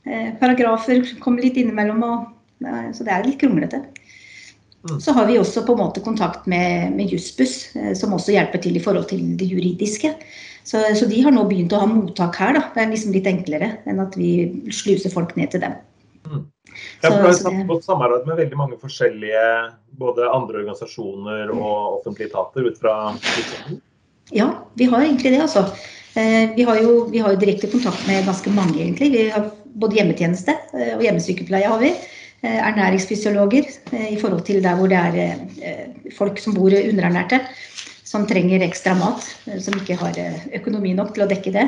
Uh, 0.06 0.28
paragrafer 0.42 1.14
kommer 1.22 1.46
litt 1.46 1.56
innimellom, 1.60 2.04
og, 2.04 2.26
så 2.96 3.06
det 3.06 3.14
er 3.14 3.28
litt 3.28 3.40
kronglete. 3.40 3.80
Mm. 4.86 4.98
Så 5.02 5.16
har 5.16 5.26
vi 5.28 5.38
også 5.40 5.64
på 5.66 5.74
en 5.74 5.82
måte 5.82 6.04
kontakt 6.04 6.44
med, 6.50 6.92
med 6.98 7.10
Jussbuss, 7.10 7.72
uh, 7.78 7.94
som 7.98 8.14
også 8.16 8.36
hjelper 8.36 8.62
til 8.62 8.76
i 8.76 8.84
forhold 8.84 9.08
til 9.10 9.24
det 9.40 9.48
juridiske. 9.50 10.12
Så, 10.66 10.82
så, 10.98 11.06
de 11.06 11.20
har 11.22 11.32
nå 11.32 11.44
begynt 11.46 11.72
å 11.76 11.80
ha 11.80 11.88
mottak 11.88 12.36
her. 12.42 12.56
Da. 12.58 12.68
Det 12.74 12.82
er 12.82 12.92
liksom 12.92 13.12
litt 13.14 13.28
enklere 13.30 13.76
enn 13.86 14.02
at 14.02 14.16
vi 14.18 14.30
sluser 14.74 15.12
folk 15.14 15.36
ned 15.38 15.52
til 15.54 15.62
dem. 15.62 15.76
Ja, 17.02 17.10
for 17.10 17.26
Du 17.26 17.48
har 17.50 17.68
godt 17.68 17.84
samarbeid 17.84 18.26
med 18.28 18.40
veldig 18.42 18.58
mange 18.58 18.78
forskjellige 18.80 19.42
både 20.00 20.30
andre 20.30 20.62
organisasjoner 20.62 21.52
og 21.54 22.00
offentlige 22.00 22.30
etater 22.30 22.66
ut 22.66 22.80
fra 22.80 22.96
Ja, 24.34 24.48
vi 24.74 24.88
har 24.90 25.04
egentlig 25.04 25.32
det, 25.36 25.42
altså. 25.44 25.68
Eh, 26.16 26.50
vi 26.56 26.62
har, 26.62 26.78
jo, 26.80 27.04
vi 27.12 27.20
har 27.20 27.34
jo 27.34 27.40
direkte 27.40 27.68
kontakt 27.70 28.06
med 28.08 28.24
ganske 28.26 28.50
mange, 28.50 28.78
egentlig. 28.80 29.10
Vi 29.12 29.28
har 29.30 29.50
både 29.76 29.98
hjemmetjeneste 29.98 30.54
eh, 30.72 30.94
og 30.96 31.04
hjemmesykepleie 31.04 31.68
har 31.68 31.82
vi. 31.82 31.92
Eh, 32.40 32.56
ernæringsfysiologer 32.56 33.68
i 34.10 34.16
forhold 34.20 34.42
til 34.48 34.62
der 34.64 34.78
hvor 34.78 34.88
det 34.88 34.96
er 34.96 35.92
folk 36.16 36.40
som 36.40 36.56
bor 36.56 36.72
underernærte. 36.72 37.42
Som 38.06 38.24
trenger 38.26 38.62
ekstra 38.62 38.94
mat, 38.94 39.24
som 39.60 39.74
ikke 39.76 39.96
har 39.98 40.14
økonomi 40.54 40.92
nok 40.94 41.10
til 41.12 41.24
å 41.24 41.28
dekke 41.28 41.52
det. 41.52 41.64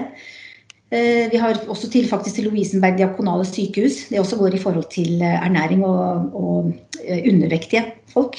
Eh, 0.89 1.27
vi 1.29 1.37
har 1.37 1.59
også 1.69 1.91
til, 1.93 2.07
faktisk 2.09 2.39
til 2.39 2.47
Lovisenberg 2.49 2.97
diakonale 2.97 3.45
sykehus. 3.45 4.07
Det 4.09 4.21
også 4.21 4.39
går 4.41 4.57
i 4.57 4.61
forhold 4.63 4.87
til 4.93 5.21
eh, 5.21 5.35
ernæring 5.45 5.85
og, 5.85 6.31
og 6.33 6.71
eh, 7.05 7.27
undervektige 7.29 7.85
folk. 8.13 8.39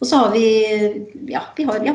Og 0.00 0.06
så 0.06 0.18
har 0.20 0.34
vi 0.34 0.44
ja, 1.30 1.40
vi 1.56 1.64
har 1.64 1.80
ja, 1.86 1.94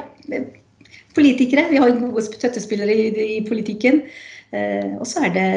politikere. 1.14 1.68
Vi 1.70 1.78
har 1.78 2.00
gode 2.00 2.24
støttespillere 2.26 2.96
i, 2.96 3.38
i 3.38 3.46
politikken. 3.48 4.02
Og 5.00 5.06
så 5.06 5.28
er 5.28 5.34
det 5.34 5.48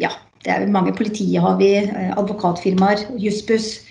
ja, 0.00 0.08
det 0.42 0.50
er 0.50 0.66
mange 0.66 0.90
politiet 0.96 1.38
har 1.40 1.54
vi, 1.60 1.68
advokatfirmaer, 2.18 3.04
Jussbuss. 3.14 3.84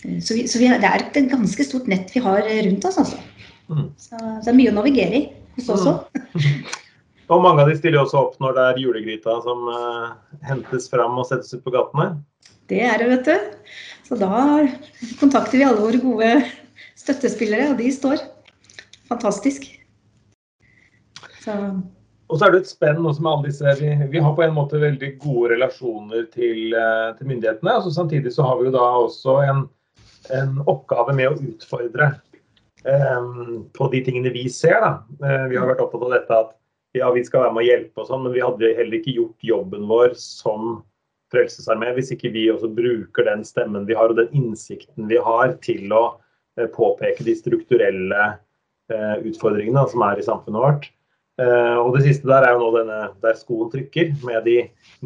Så, 0.00 0.34
vi, 0.34 0.46
så 0.48 0.58
vi, 0.58 0.70
det 0.72 0.88
er 0.88 1.04
et 1.04 1.28
ganske 1.28 1.64
stort 1.66 1.90
nett 1.90 2.14
vi 2.14 2.22
har 2.24 2.40
rundt 2.48 2.84
oss, 2.88 2.96
altså. 3.02 3.20
Mm. 3.68 3.90
Så, 3.98 4.16
så, 4.16 4.46
det 4.46 4.54
er 4.54 4.56
mye 4.56 4.72
å 4.72 4.78
navigere 4.78 5.18
i 5.18 5.26
hos 5.58 5.68
oss 5.74 5.84
òg. 5.90 6.40
Og 7.30 7.44
mange 7.44 7.62
av 7.62 7.70
de 7.70 7.76
stiller 7.78 8.02
også 8.02 8.24
opp 8.24 8.40
når 8.42 8.56
det 8.56 8.64
er 8.66 8.80
julegryta 8.82 9.36
som 9.44 9.68
uh, 9.70 10.16
hentes 10.48 10.88
fram 10.90 11.18
og 11.20 11.28
settes 11.28 11.54
ut 11.54 11.62
på 11.62 11.72
gatene? 11.74 12.16
Det 12.70 12.82
er 12.86 12.98
det, 12.98 13.06
vet 13.12 13.28
du. 13.28 13.70
Så 14.08 14.18
da 14.18 14.66
kontakter 15.20 15.60
vi 15.60 15.66
alle 15.66 15.84
våre 15.84 16.00
gode 16.02 16.30
støttespillere, 16.98 17.70
og 17.70 17.78
de 17.78 17.92
står. 17.94 18.24
Fantastisk. 19.10 19.68
Så. 21.40 21.54
Og 22.30 22.38
så 22.38 22.46
er 22.46 22.54
det 22.54 22.64
et 22.64 22.70
spenn 22.70 23.06
også 23.06 23.22
med 23.22 23.32
alle 23.32 23.50
disse 23.50 23.74
vi, 23.78 23.90
vi, 24.10 24.22
har 24.22 24.34
på 24.36 24.44
en 24.44 24.54
måte 24.54 24.82
veldig 24.82 25.14
gode 25.22 25.54
relasjoner 25.54 26.26
til, 26.34 26.74
uh, 26.74 27.14
til 27.18 27.30
myndighetene. 27.30 27.76
Altså, 27.78 27.94
samtidig 27.94 28.34
så 28.34 28.46
har 28.46 28.58
vi 28.58 28.68
jo 28.68 28.74
da 28.74 28.86
også 29.04 29.38
en, 29.46 29.68
en 30.34 30.58
oppgave 30.66 31.14
med 31.14 31.30
å 31.30 31.50
utfordre 31.52 32.12
um, 32.86 33.68
på 33.74 33.90
de 33.94 34.02
tingene 34.06 34.34
vi 34.34 34.48
ser. 34.50 34.82
Da. 34.82 34.96
Uh, 35.22 35.44
vi 35.50 35.58
har 35.58 35.70
vært 35.70 35.82
opptatt 35.86 36.06
av 36.06 36.18
dette 36.18 36.40
at 36.44 36.56
ja, 36.96 37.10
vi 37.14 37.24
skal 37.24 37.44
være 37.44 37.54
med 37.54 37.62
å 37.62 37.68
hjelpe 37.68 38.02
og 38.02 38.08
sånn, 38.08 38.24
men 38.26 38.34
vi 38.34 38.42
hadde 38.44 38.74
heller 38.78 38.98
ikke 38.98 39.14
gjort 39.14 39.46
jobben 39.46 39.86
vår 39.90 40.14
som 40.18 40.80
Frelsesarmé 41.30 41.92
hvis 41.94 42.10
ikke 42.14 42.32
vi 42.34 42.48
også 42.50 42.70
bruker 42.74 43.28
den 43.28 43.44
stemmen 43.46 43.86
vi 43.86 43.96
har 43.98 44.10
og 44.10 44.18
den 44.18 44.32
innsikten 44.34 45.06
vi 45.10 45.20
har 45.22 45.54
til 45.62 45.92
å 45.94 46.04
eh, 46.58 46.66
påpeke 46.74 47.26
de 47.26 47.36
strukturelle 47.38 48.24
eh, 48.90 49.16
utfordringene 49.30 49.84
som 49.92 50.02
er 50.08 50.18
i 50.18 50.26
samfunnet 50.26 50.64
vårt. 50.64 50.88
Eh, 51.40 51.76
og 51.78 51.94
det 51.94 52.08
siste 52.08 52.26
der 52.28 52.48
er 52.48 52.56
jo 52.56 52.64
nå 52.64 52.72
denne 52.74 52.98
der 53.22 53.38
skoen 53.38 53.70
trykker, 53.70 54.10
med 54.26 54.42
de 54.48 54.56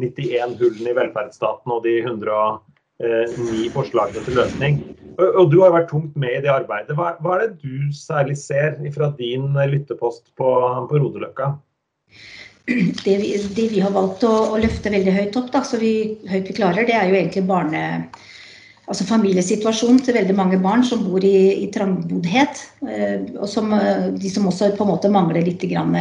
91 0.01 0.57
hullene 0.63 0.95
i 0.95 0.97
velferdsstaten 0.97 1.75
og 1.75 1.85
de 1.85 1.99
109 2.01 3.69
forslagene 3.75 4.25
til 4.25 4.39
løsning. 4.41 4.81
Og, 5.15 5.45
du 5.51 5.61
har 5.61 5.71
vært 5.71 5.87
tungt 5.93 6.17
med 6.19 6.33
i 6.39 6.41
det 6.43 6.51
arbeidet. 6.51 6.97
Hva 6.97 7.13
er 7.37 7.45
det 7.45 7.61
du 7.61 7.93
særlig 7.95 8.35
ser 8.41 8.81
fra 8.91 9.13
din 9.15 9.53
lyttepost 9.71 10.33
på, 10.35 10.49
på 10.89 10.99
Rodeløkka? 10.99 11.53
Det 13.05 13.17
vi, 13.17 13.47
det 13.55 13.67
vi, 13.69 13.79
har 13.79 13.93
valgt 13.93 14.23
å, 14.25 14.33
å, 14.53 14.57
løfte 14.57 14.91
veldig 14.93 15.13
høyt 15.13 15.35
opp, 15.37 15.51
da, 15.53 15.61
så 15.65 15.77
vi, 15.81 16.17
høyt 16.29 16.49
vi 16.49 16.57
klarer, 16.57 16.87
det 16.87 16.95
er 16.97 17.11
jo 17.11 17.17
egentlig 17.19 17.45
barne, 17.45 17.81
altså 18.89 19.05
familiesituasjonen 19.05 20.01
til 20.05 20.17
veldig 20.17 20.35
mange 20.37 20.59
barn 20.63 20.85
som 20.87 21.03
bor 21.05 21.23
i, 21.25 21.37
i 21.61 21.69
trangboddhet. 21.73 22.63
Eh, 22.89 23.19
og 23.37 23.49
som, 23.51 23.73
eh, 23.77 24.07
de 24.17 24.31
som 24.33 24.47
også 24.49 24.73
på 24.77 24.85
en 24.85 24.93
måte 24.95 25.13
mangler 25.13 25.45
litt 25.45 25.65
grann, 25.69 25.93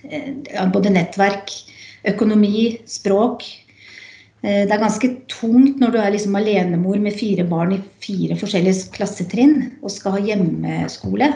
eh, 0.00 0.30
både 0.72 0.94
nettverk, 0.96 1.52
økonomi, 2.08 2.80
språk. 2.88 3.44
Det 4.40 4.72
er 4.72 4.80
ganske 4.80 5.08
tungt 5.28 5.82
når 5.82 5.90
du 5.92 5.96
er 6.00 6.14
liksom 6.14 6.38
alenemor 6.38 6.96
med 7.04 7.12
fire 7.12 7.44
barn 7.44 7.74
i 7.76 7.80
fire 8.00 8.38
forskjellige 8.40 8.86
klassetrinn 8.94 9.66
og 9.82 9.92
skal 9.92 10.14
ha 10.14 10.22
hjemmeskole. 10.24 11.28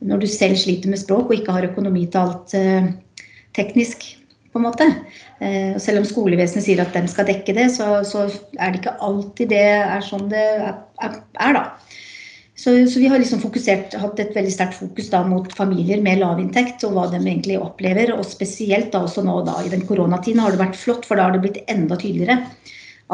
Når 0.00 0.22
du 0.22 0.28
selv 0.30 0.58
sliter 0.60 0.92
med 0.92 1.00
språk 1.00 1.30
og 1.30 1.34
ikke 1.38 1.54
har 1.56 1.66
økonomi 1.66 2.06
til 2.06 2.20
alt 2.22 2.54
teknisk, 3.56 4.04
på 4.52 4.60
en 4.60 4.66
måte. 4.66 4.86
Eh, 5.44 5.76
selv 5.82 6.02
om 6.02 6.08
skolevesenet 6.08 6.64
sier 6.64 6.82
at 6.82 6.94
de 6.96 7.04
skal 7.10 7.28
dekke 7.28 7.54
det, 7.56 7.68
så, 7.74 8.00
så, 8.06 8.26
er 8.58 8.72
det 8.72 8.82
ikke 8.82 8.98
alltid 9.04 9.52
det 9.52 9.64
er 9.78 10.04
sånn 10.04 10.28
det 10.32 10.44
er, 10.64 11.18
er 11.38 11.56
da. 11.56 11.64
Så, 12.58 12.72
så, 12.90 12.98
vi 12.98 13.06
har 13.06 13.20
liksom 13.22 13.38
fokusert, 13.38 13.94
hatt 14.02 14.18
et 14.18 14.34
veldig 14.34 14.50
sterkt 14.50 14.80
fokus 14.80 15.12
da 15.12 15.20
mot 15.26 15.52
familier 15.54 16.00
med 16.02 16.18
lavinntekt 16.24 16.82
og 16.88 16.96
hva 16.96 17.04
de 17.12 17.20
egentlig 17.20 17.60
opplever. 17.60 18.10
Og 18.16 18.26
spesielt 18.26 18.90
da 18.94 19.04
også 19.06 19.22
nå 19.26 19.36
da 19.46 19.60
i 19.62 19.70
den 19.70 19.86
koronatiden 19.86 20.42
har 20.42 20.54
det 20.54 20.62
vært 20.64 20.80
flott, 20.80 21.06
for 21.06 21.18
da 21.18 21.28
har 21.28 21.36
det 21.36 21.44
blitt 21.44 21.62
enda 21.70 21.98
tydeligere 22.00 22.40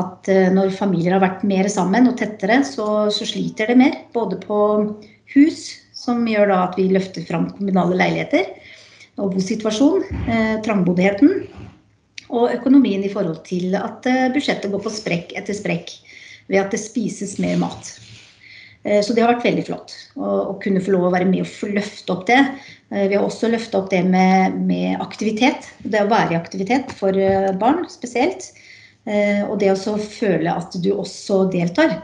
at 0.01 0.27
eh, 0.33 0.49
når 0.51 0.73
familier 0.75 1.15
har 1.15 1.23
vært 1.23 1.45
mer 1.47 1.69
sammen 1.71 2.09
og 2.11 2.17
tettere, 2.19 2.63
så, 2.67 3.11
så, 3.15 3.29
sliter 3.29 3.69
det 3.71 3.77
mer. 3.79 4.01
Både 4.17 4.41
på 4.41 4.59
hus, 5.37 5.67
som 5.95 6.25
gjør 6.29 6.51
da 6.51 6.61
at 6.69 6.79
vi 6.79 6.89
løfter 6.93 7.27
fram 7.29 7.49
kommunale 7.57 7.99
leiligheter, 8.01 8.51
og 9.23 9.37
bosituasjon, 9.37 10.03
eh, 10.27 10.57
trangboddheten, 10.67 11.45
og 12.35 12.51
økonomien 12.51 13.05
i 13.07 13.13
forhold 13.13 13.45
til 13.47 13.77
at 13.79 14.07
uh, 14.09 14.31
budsjettet 14.35 14.73
går 14.73 14.81
på 14.83 14.91
sprekk 14.91 15.35
etter 15.39 15.55
sprekk 15.55 15.93
ved 16.49 16.65
at 16.65 16.73
det 16.75 16.81
spises 16.83 17.37
mer 17.39 17.61
mat. 17.61 17.93
Eh, 18.85 19.01
så 19.03 19.15
det 19.15 19.25
har 19.25 19.33
vært 19.33 19.47
veldig 19.47 19.65
flott 19.67 19.95
å, 20.15 20.57
kunne 20.63 20.83
få 20.85 20.95
lov 20.95 21.09
å 21.09 21.15
være 21.15 21.29
med 21.29 21.45
og 21.47 21.73
løfte 21.77 22.15
opp 22.15 22.27
det. 22.29 22.41
Eh, 22.93 23.07
vi 23.09 23.17
har 23.17 23.25
også 23.25 23.49
løfta 23.53 23.81
opp 23.81 23.91
det 23.93 24.03
med, 24.07 24.59
med, 24.69 25.01
aktivitet. 25.03 25.71
Det 25.81 26.05
å 26.05 26.11
være 26.11 26.35
i 26.35 26.41
aktivitet 26.41 26.93
for 26.99 27.17
eh, 27.17 27.51
barn 27.61 27.85
spesielt. 27.93 28.53
Og 29.05 29.59
det 29.61 29.69
å 29.69 29.99
føle 30.01 30.49
at 30.49 30.73
du 30.81 30.87
også 30.95 31.43
deltar. 31.53 31.99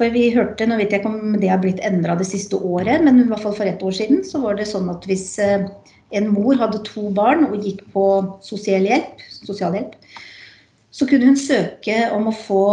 For 0.00 0.08
vi 0.14 0.30
hørte, 0.32 0.64
nå 0.64 0.78
vet 0.80 0.94
jeg 0.94 1.02
ikke 1.02 1.12
om 1.12 1.36
det 1.36 1.52
har 1.52 1.60
blitt 1.60 1.82
endra 1.84 2.16
det 2.16 2.24
siste 2.30 2.56
året, 2.56 3.04
men 3.04 3.20
i 3.20 3.28
hvert 3.28 3.44
fall 3.44 3.56
for 3.58 3.68
ett 3.68 3.82
år 3.84 3.92
siden 3.98 4.22
så 4.24 4.40
var 4.40 4.56
det 4.56 4.70
sånn 4.70 4.88
at 4.88 5.04
hvis 5.04 5.34
en 6.16 6.30
mor 6.32 6.56
hadde 6.56 6.80
to 6.88 7.10
barn 7.14 7.44
og 7.50 7.60
gikk 7.60 7.84
på 7.92 8.04
sosialhjelp, 8.46 9.20
sosialhjelp 9.44 9.92
så 10.90 11.06
kunne 11.06 11.30
hun 11.30 11.38
søke 11.38 11.96
om 12.14 12.28
å 12.28 12.34
få 12.34 12.64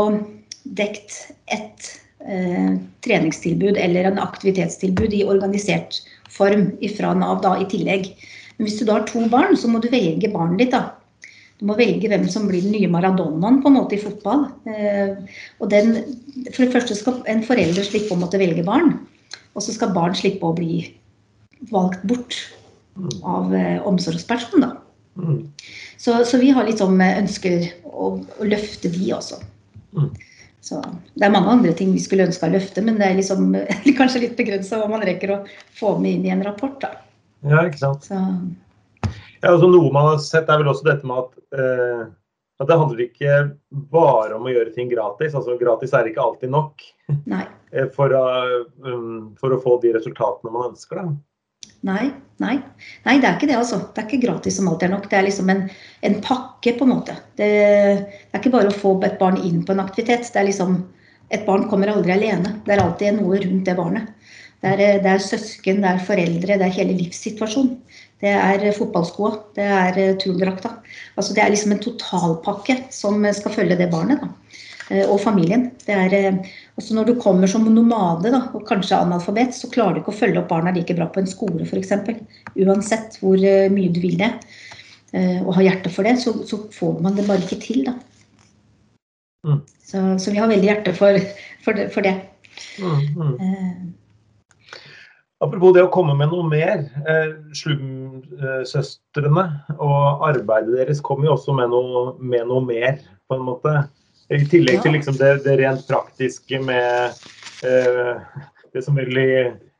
dekt 0.77 1.19
ett 1.53 1.91
eh, 2.25 2.75
treningstilbud 3.05 3.77
eller 3.79 4.09
en 4.09 4.21
aktivitetstilbud 4.21 5.13
i 5.15 5.25
organisert 5.27 6.01
form 6.33 6.71
fra 6.97 7.13
Nav 7.17 7.41
da, 7.45 7.55
i 7.61 7.67
tillegg. 7.69 8.09
Men 8.57 8.67
hvis 8.67 8.79
du 8.81 8.87
da 8.87 8.99
har 8.99 9.07
to 9.09 9.23
barn, 9.31 9.55
så 9.57 9.69
må 9.69 9.79
du 9.83 9.89
velge 9.93 10.31
barnet 10.33 10.65
ditt. 10.65 10.73
da. 10.73 10.96
Du 11.57 11.65
må 11.65 11.77
velge 11.77 12.09
hvem 12.11 12.27
som 12.29 12.45
blir 12.49 12.61
den 12.61 12.75
nye 12.75 12.89
Maradonaen 12.91 13.61
på 13.63 13.71
en 13.71 13.77
måte 13.79 13.97
i 13.97 14.01
fotball. 14.01 14.45
Eh, 14.69 15.15
og 15.57 15.71
den, 15.73 15.95
for 16.51 16.63
det 16.63 16.73
første 16.75 16.97
skal 16.97 17.23
en 17.31 17.41
forelder 17.45 17.87
slippe 17.87 18.13
å 18.13 18.19
måtte 18.21 18.41
velge 18.41 18.65
barn. 18.67 18.93
Og 19.57 19.65
så 19.65 19.73
skal 19.73 19.95
barn 19.95 20.13
slippe 20.17 20.45
å 20.45 20.55
bli 20.57 20.83
valgt 21.71 22.03
bort 22.05 22.37
av 23.25 23.53
eh, 23.57 23.81
omsorgsperson. 23.89 24.61
da. 24.61 24.75
Mm. 25.17 25.47
Så, 25.97 26.19
så, 26.29 26.37
vi 26.37 26.51
har 26.53 26.67
litt 26.67 26.81
sånn 26.81 27.01
ønsker 27.01 27.65
å, 27.89 28.13
å 28.21 28.49
løfte 28.49 28.93
de 28.93 29.09
også. 29.17 29.41
Mm. 29.97 30.11
Så 30.67 30.81
det 31.15 31.25
er 31.25 31.33
mange 31.33 31.53
andre 31.53 31.73
ting 31.77 31.93
vi 31.95 32.03
skulle 32.03 32.27
ønske 32.27 32.45
å 32.45 32.53
løfte, 32.53 32.83
men 32.85 32.99
det 32.99 33.07
er 33.07 33.17
liksom, 33.17 33.49
kanskje 33.99 34.27
litt 34.27 34.37
begrensa 34.37 34.81
hva 34.81 34.91
man 34.91 35.05
rekker 35.05 35.33
å 35.33 35.41
få 35.79 35.95
med 36.01 36.19
inn 36.19 36.29
i 36.29 36.33
en 36.35 36.45
rapport. 36.45 36.77
Da. 36.83 36.93
Ja, 37.47 37.65
ikke 37.65 37.81
sant. 37.81 38.09
Så. 38.09 38.21
Ja, 39.41 39.53
altså 39.53 39.69
Noe 39.69 39.91
man 39.93 40.11
har 40.11 40.21
sett, 40.23 40.49
er 40.49 40.61
vel 40.61 40.71
også 40.71 40.87
dette 40.87 41.07
med 41.07 41.23
at, 41.23 41.37
eh, 41.57 42.03
at 42.57 42.69
det 42.69 42.79
handler 42.79 43.03
ikke 43.05 43.37
bare 43.93 44.37
om 44.37 44.47
å 44.47 44.53
gjøre 44.53 44.73
ting 44.75 44.89
gratis. 44.89 45.35
altså 45.37 45.57
Gratis 45.59 45.93
er 45.93 46.09
ikke 46.09 46.23
alltid 46.23 46.53
nok 46.53 46.85
Nei. 47.29 47.43
Eh, 47.71 47.89
for, 47.93 48.13
å, 48.13 48.65
um, 48.85 49.35
for 49.39 49.53
å 49.53 49.61
få 49.61 49.77
de 49.83 49.93
resultatene 49.97 50.53
man 50.53 50.71
ønsker. 50.71 51.03
Da. 51.03 51.15
Nei, 51.85 52.09
nei. 52.41 52.55
Nei, 53.05 53.15
det 53.21 53.27
er 53.27 53.37
ikke 53.37 53.49
det, 53.49 53.57
altså. 53.59 53.79
Det 53.93 54.01
er 54.01 54.07
ikke 54.09 54.23
gratis 54.25 54.57
som 54.57 54.69
alltid 54.71 54.89
er 54.89 54.93
nok. 54.95 55.09
Det 55.11 55.19
er 55.19 55.27
liksom 55.27 55.51
en, 55.53 55.63
en 56.09 56.17
pakke, 56.25 56.73
på 56.79 56.87
en 56.87 56.93
måte. 56.95 57.17
Det, 57.37 57.47
det, 57.47 58.31
er 58.31 58.41
ikke 58.41 58.55
bare 58.55 58.71
å 58.71 58.77
få 58.77 58.95
et 59.05 59.19
barn 59.21 59.37
inn 59.37 59.61
på 59.65 59.75
en 59.75 59.83
aktivitet. 59.83 60.29
Det 60.33 60.41
er 60.41 60.49
liksom 60.51 60.79
Et 61.27 61.41
barn 61.43 61.65
kommer 61.67 61.89
aldri 61.91 62.13
alene. 62.13 62.53
Det 62.63 62.71
er 62.71 62.79
alltid 62.79 63.17
noe 63.17 63.35
rundt 63.43 63.65
det 63.67 63.73
barnet. 63.75 64.13
Det 64.61 64.73
er, 64.73 65.01
det 65.03 65.11
er 65.11 65.21
søsken, 65.21 65.83
det 65.83 65.89
er 65.91 66.05
foreldre, 66.07 66.57
det 66.57 66.65
er 66.65 66.77
hele 66.79 66.97
livssituasjonen. 66.97 67.75
Det 68.17 68.31
er 68.33 68.63
fotballskoa, 68.73 69.35
det 69.53 69.65
er 69.69 70.15
turdrakta. 70.17 70.71
Altså 71.19 71.35
det 71.37 71.43
er 71.43 71.51
liksom 71.53 71.75
en 71.75 71.83
totalpakke 71.83 72.79
som 72.89 73.21
skal 73.37 73.53
følge 73.53 73.77
det 73.77 73.91
barnet. 73.91 74.23
da. 74.23 74.31
Eh, 74.89 75.03
og 75.03 75.19
familien. 75.19 75.67
Det 75.83 75.95
er, 75.95 76.13
altså 76.31 76.79
også 76.79 76.95
når 76.95 77.09
du 77.09 77.19
kommer 77.19 77.49
som 77.51 77.65
nomade 77.73 78.31
da, 78.31 78.45
og 78.55 78.63
kanskje 78.69 78.99
analfabet, 78.99 79.55
så 79.55 79.69
klarer 79.71 79.97
du 79.97 80.01
ikke 80.01 80.13
å 80.13 80.19
følge 80.21 80.39
opp 80.41 80.51
barna 80.51 80.71
like 80.75 80.95
bra 80.95 81.09
på 81.11 81.21
en 81.21 81.27
skole 81.29 81.67
f.eks. 81.67 81.93
Uansett 82.55 83.19
hvor 83.21 83.37
eh, 83.41 83.67
mye 83.73 83.91
du 83.91 84.01
vil 84.03 84.19
det 84.21 84.33
og 85.17 85.53
har 85.55 85.63
hjerte 85.63 85.89
for 85.89 86.05
det, 86.05 86.17
så, 86.19 86.33
så, 86.45 86.57
får 86.75 86.97
man 87.01 87.15
det 87.15 87.23
bare 87.25 87.39
ikke 87.39 87.57
til. 87.63 87.85
da. 87.87 87.93
Mm. 89.47 89.61
Så, 89.79 90.01
så, 90.19 90.33
vi 90.33 90.41
har 90.41 90.49
veldig 90.51 90.67
hjerte 90.67 90.93
for, 90.93 91.15
for 91.63 91.79
det. 91.79 91.85
For 91.93 92.05
det. 92.05 92.11
Mm, 92.83 93.15
mm. 93.15 93.93
Apropos 95.43 95.75
det 95.75 95.83
å 95.85 95.91
komme 95.93 96.15
med 96.17 96.31
noe 96.33 96.47
mer. 96.49 96.87
Eh, 97.05 97.35
Slumsøstrene 97.57 99.45
og 99.75 100.25
arbeidet 100.25 100.73
deres 100.79 101.03
kommer 101.05 101.29
jo 101.29 101.35
også 101.35 101.53
med 101.57 101.69
noe, 101.73 102.15
med 102.17 102.47
noe 102.49 102.63
mer, 102.65 102.97
på 103.29 103.37
en 103.37 103.45
måte. 103.45 103.73
I 104.33 104.41
tillegg 104.49 104.81
til 104.83 104.97
liksom 104.97 105.15
det, 105.19 105.43
det, 105.45 105.59
rent 105.61 105.85
praktiske 105.87 106.59
med 106.65 107.13
eh, 107.63 108.17
det 108.73 108.83
som 108.83 108.97
vel 108.97 109.13
i 109.21 109.29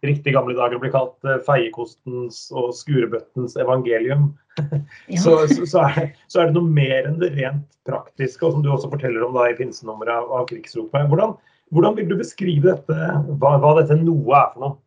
riktig 0.06 0.36
gamle 0.36 0.56
dager 0.56 0.80
blir 0.80 0.94
kalt 0.94 1.18
eh, 1.26 1.42
feiekostens 1.48 2.46
og 2.54 2.72
skurebøttens 2.78 3.58
evangelium. 3.62 4.34
Ja. 5.08 5.20
Så, 5.22 5.36
så, 5.52 5.66
så, 5.70 5.82
er 5.86 6.08
så, 6.26 6.40
er 6.42 6.48
det, 6.48 6.56
noe 6.56 6.66
mer 6.66 7.06
enn 7.06 7.20
det 7.22 7.28
rent 7.36 7.68
praktiske, 7.86 8.42
og 8.48 8.56
som 8.56 8.64
du 8.66 8.72
også 8.74 8.90
forteller 8.90 9.22
om 9.22 9.36
da 9.38 9.44
i 9.52 9.54
pinsenummeret 9.58 10.16
av, 10.16 10.32
av 10.34 10.48
Krigsropet. 10.50 11.06
Hvordan, 11.12 11.36
hvordan, 11.70 11.94
vil 12.00 12.10
du 12.10 12.16
beskrive 12.18 12.72
dette, 12.72 12.98
hva, 13.38 13.52
hva 13.62 13.76
dette 13.78 14.00
noe 14.02 14.34
er 14.34 14.50
for 14.56 14.64
noe? 14.64 14.80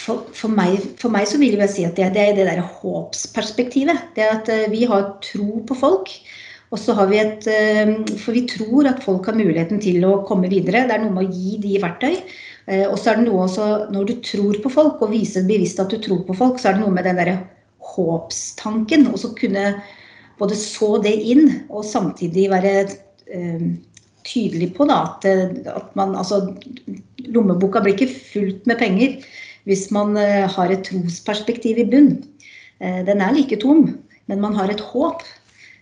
For, 0.00 0.26
for, 0.34 0.52
meg, 0.52 0.80
for, 0.98 1.12
meg, 1.12 1.26
så 1.28 1.38
vil 1.40 1.58
jeg 1.60 1.70
si 1.72 1.84
at 1.86 1.96
det, 1.96 2.10
det 2.14 2.22
er 2.22 2.36
det 2.36 2.46
der 2.48 2.60
håpsperspektivet. 2.80 4.10
Det 4.16 4.26
at 4.26 4.48
eh, 4.52 4.68
vi 4.72 4.84
har 4.88 5.14
tro 5.24 5.60
på 5.66 5.76
folk. 5.78 6.10
Og 6.70 6.78
så 6.78 6.94
har 6.98 7.08
vi 7.10 7.18
et 7.18 7.46
eh, 7.50 7.92
For 8.20 8.36
vi 8.36 8.44
tror 8.50 8.88
at 8.90 9.02
folk 9.04 9.26
har 9.30 9.38
muligheten 9.38 9.80
til 9.82 10.04
å 10.06 10.20
komme 10.28 10.50
videre. 10.52 10.86
Det 10.88 10.96
er 10.96 11.04
noe 11.04 11.14
med 11.14 11.28
å 11.28 11.34
gi 11.34 11.56
de 11.62 11.78
verktøy. 11.82 12.18
Eh, 12.66 12.86
og 12.88 12.98
så 12.98 13.12
er 13.12 13.20
det 13.20 13.28
noe 13.28 13.46
også 13.46 13.68
Når 13.94 14.10
du 14.10 14.14
tror 14.26 14.60
på 14.64 14.72
folk, 14.74 15.00
og 15.00 15.14
viser 15.14 15.48
bevisst 15.48 15.80
at 15.82 15.92
du 15.92 16.00
tror 16.02 16.24
på 16.26 16.36
folk, 16.38 16.60
så 16.60 16.70
er 16.70 16.78
det 16.78 16.84
noe 16.84 16.96
med 16.96 17.06
den 17.08 17.20
derre 17.20 17.38
håpstanken. 17.94 19.08
Og 19.12 19.20
så 19.22 19.32
kunne 19.38 19.74
både 20.40 20.56
så 20.56 20.96
det 21.04 21.14
inn, 21.30 21.46
og 21.68 21.84
samtidig 21.84 22.48
være 22.52 22.74
tydelig 24.26 24.72
på 24.76 24.86
da, 24.90 25.02
at, 25.08 25.26
at 25.70 25.94
man 25.98 26.16
Altså 26.18 26.42
lommeboka 27.30 27.82
blir 27.84 27.96
ikke 27.96 28.14
fullt 28.32 28.66
med 28.70 28.80
penger 28.80 29.20
hvis 29.68 29.90
man 29.92 30.16
har 30.16 30.72
et 30.72 30.86
trosperspektiv 30.88 31.78
i 31.78 31.84
bunn. 31.84 32.14
Den 32.80 33.20
er 33.20 33.34
like 33.36 33.58
tom, 33.60 33.90
men 34.26 34.40
man 34.40 34.56
har 34.56 34.72
et 34.72 34.80
håp 34.80 35.20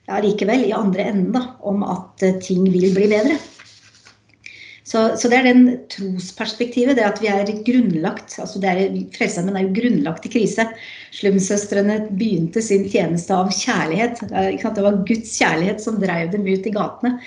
allikevel 0.08 0.66
i 0.68 0.74
andre 0.76 1.06
enden 1.10 1.36
da, 1.36 1.44
om 1.68 1.84
at 1.86 2.26
eh, 2.26 2.40
ting 2.42 2.66
vil 2.72 2.90
bli 2.96 3.08
bedre. 3.10 3.38
Så, 4.88 5.02
så, 5.20 5.28
det 5.28 5.36
er 5.36 5.50
den 5.50 5.64
trosperspektivet, 5.92 6.96
det 6.96 7.04
at 7.04 7.18
vi 7.20 7.28
er 7.28 7.50
grunnlagt 7.66 8.38
altså 8.40 8.62
er, 8.64 8.86
Frelsesarmeen 9.12 9.58
er 9.60 9.66
jo 9.66 9.74
grunnlagt 9.76 10.24
i 10.24 10.30
krise. 10.32 10.64
Slumsøstrene 11.12 11.98
begynte 12.08 12.62
sin 12.64 12.86
tjeneste 12.88 13.36
av 13.36 13.52
kjærlighet. 13.52 14.22
Det 14.32 14.86
var 14.86 15.02
Guds 15.10 15.34
kjærlighet 15.36 15.84
som 15.84 16.00
drev 16.00 16.32
dem 16.32 16.48
ut 16.48 16.70
i 16.70 16.72
gatene. 16.72 17.18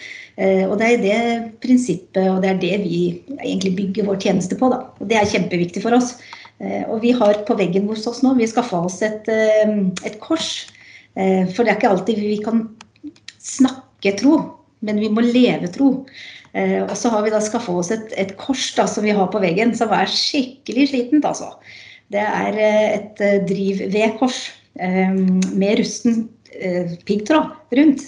Eh, 0.41 0.65
og 0.65 0.77
det 0.81 0.89
er 0.89 1.01
det 1.05 1.21
prinsippet, 1.61 2.25
og 2.25 2.41
det 2.41 2.49
er 2.51 2.61
det 2.61 2.75
vi 2.83 2.99
egentlig 3.37 3.75
bygger 3.77 4.09
vår 4.09 4.21
tjeneste 4.25 4.57
på. 4.57 4.71
Da. 4.73 4.83
Og 4.97 5.09
det 5.11 5.19
er 5.19 5.29
kjempeviktig 5.29 5.85
for 5.85 5.97
oss. 5.97 6.15
Eh, 6.61 6.83
og 6.87 7.03
vi 7.05 7.13
har 7.17 7.43
på 7.45 7.57
veggen 7.59 7.85
hos 7.91 8.07
oss 8.09 8.23
nå, 8.25 8.33
vi 8.39 8.49
skaffa 8.49 8.83
oss 8.87 9.01
et, 9.05 9.29
et 9.29 10.17
kors 10.23 10.53
Eh, 11.19 11.47
for 11.51 11.65
det 11.65 11.73
er 11.73 11.79
ikke 11.79 11.91
alltid 11.91 12.21
vi 12.23 12.37
kan 12.43 12.65
snakke 13.41 14.15
tro, 14.19 14.37
men 14.85 15.01
vi 15.01 15.09
må 15.11 15.23
leve 15.25 15.69
tro. 15.73 15.91
Eh, 16.53 16.81
og 16.83 16.93
så 16.99 17.11
har 17.13 17.25
vi 17.25 17.33
da 17.33 17.41
skaffa 17.43 17.75
oss 17.81 17.91
et, 17.93 18.11
et, 18.19 18.35
kors 18.39 18.71
da, 18.77 18.87
som 18.89 19.05
vi 19.07 19.15
har 19.15 19.31
på 19.31 19.41
veggen, 19.43 19.75
som 19.77 19.91
er 19.95 20.11
skikkelig 20.11 20.89
slitent, 20.91 21.27
altså. 21.27 21.53
Det 22.11 22.23
er 22.23 22.59
eh, 22.59 22.87
et 22.99 23.47
driv-ved-kors 23.47 24.49
med 24.71 25.81
rusten 25.81 26.21
piggtråd 27.03 27.75
rundt. 27.75 28.05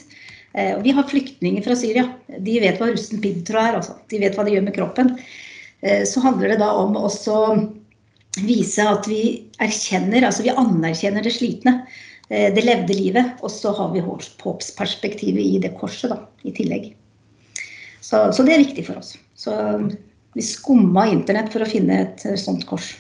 Og 0.54 0.84
vi 0.86 0.92
har 0.94 1.08
flyktninger 1.10 1.64
fra 1.66 1.74
Syria. 1.74 2.04
De 2.30 2.60
vet 2.62 2.78
hva 2.78 2.92
rusten 2.92 3.22
piggtråd 3.24 3.58
er. 3.62 3.78
Altså. 3.80 3.96
De 4.12 4.20
vet 4.22 4.36
hva 4.38 4.44
det 4.46 4.54
gjør 4.54 4.68
med 4.68 4.76
kroppen. 4.76 5.10
Så 6.06 6.22
handler 6.22 6.54
det 6.54 6.60
da 6.62 6.68
om 6.78 6.94
å 7.00 7.10
vise 8.42 8.86
at 8.86 9.08
vi 9.10 9.24
erkjenner, 9.62 10.26
altså 10.26 10.46
vi 10.46 10.54
anerkjenner 10.54 11.26
det 11.26 11.34
slitne. 11.36 11.74
Eh, 12.30 12.54
det 12.54 12.66
levde 12.66 12.98
livet. 12.98 13.38
Og 13.42 13.52
så 13.52 13.74
har 13.78 13.94
vi 13.94 14.04
håpsperspektivet 14.04 15.44
i 15.44 15.60
det 15.64 15.74
korset 15.80 16.14
da, 16.14 16.20
i 16.44 16.54
tillegg. 16.56 16.94
Så, 18.02 18.32
så, 18.36 18.44
det 18.44 18.56
er 18.56 18.66
viktig 18.66 18.88
for 18.88 19.00
oss. 19.02 19.16
Så 19.40 19.54
vi 20.34 20.46
skumma 20.46 21.08
internett 21.12 21.52
for 21.54 21.64
å 21.64 21.70
finne 21.70 22.02
et 22.08 22.26
eh, 22.28 22.40
sånt 22.40 22.66
kors. 22.70 22.96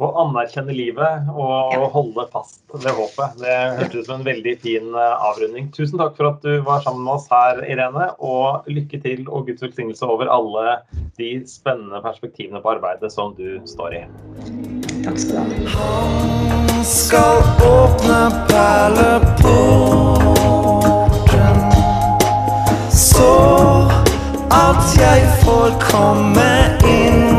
å 0.00 0.08
anerkjenne 0.24 0.72
livet 0.74 1.28
og, 1.34 1.74
ja. 1.74 1.88
holde 1.92 2.24
fast 2.32 2.60
ved 2.72 2.92
håpet. 2.96 3.38
Det 3.42 3.56
hørtes 3.80 4.00
ut 4.00 4.06
som 4.08 4.16
en 4.20 4.26
veldig 4.26 4.54
fin 4.62 4.94
eh, 4.94 5.26
avrunding. 5.28 5.68
Tusen 5.76 6.00
takk 6.00 6.16
for 6.18 6.30
at 6.32 6.40
du 6.44 6.60
var 6.66 6.80
sammen 6.84 7.04
med 7.06 7.14
oss 7.18 7.28
her, 7.32 7.60
Irene. 7.68 8.06
Og 8.18 8.68
lykke 8.70 8.98
til 9.04 9.28
og 9.28 9.46
Guds 9.50 9.62
velsignelse 9.64 10.04
over 10.08 10.26
alle 10.32 10.78
de 11.20 11.30
spennende 11.48 12.00
perspektivene 12.04 12.62
på 12.64 12.72
arbeidet 12.76 13.12
som 13.12 13.34
du 13.38 13.60
står 13.68 13.90
i. 14.00 14.04
Takk 15.04 15.18
skal 15.20 15.44
du 15.52 15.56
ha. 15.74 15.90
Han 16.80 16.84
skal 16.88 17.36
åpne 17.66 18.20
perleporten 18.48 20.10
så 23.00 23.32
at 24.50 24.96
jeg 24.98 25.20
får 25.44 25.70
komme 25.90 26.50
inn. 26.88 27.29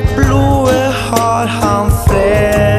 blodet 0.00 0.92
har 0.92 1.46
han 1.46 1.90
fred. 1.90 2.75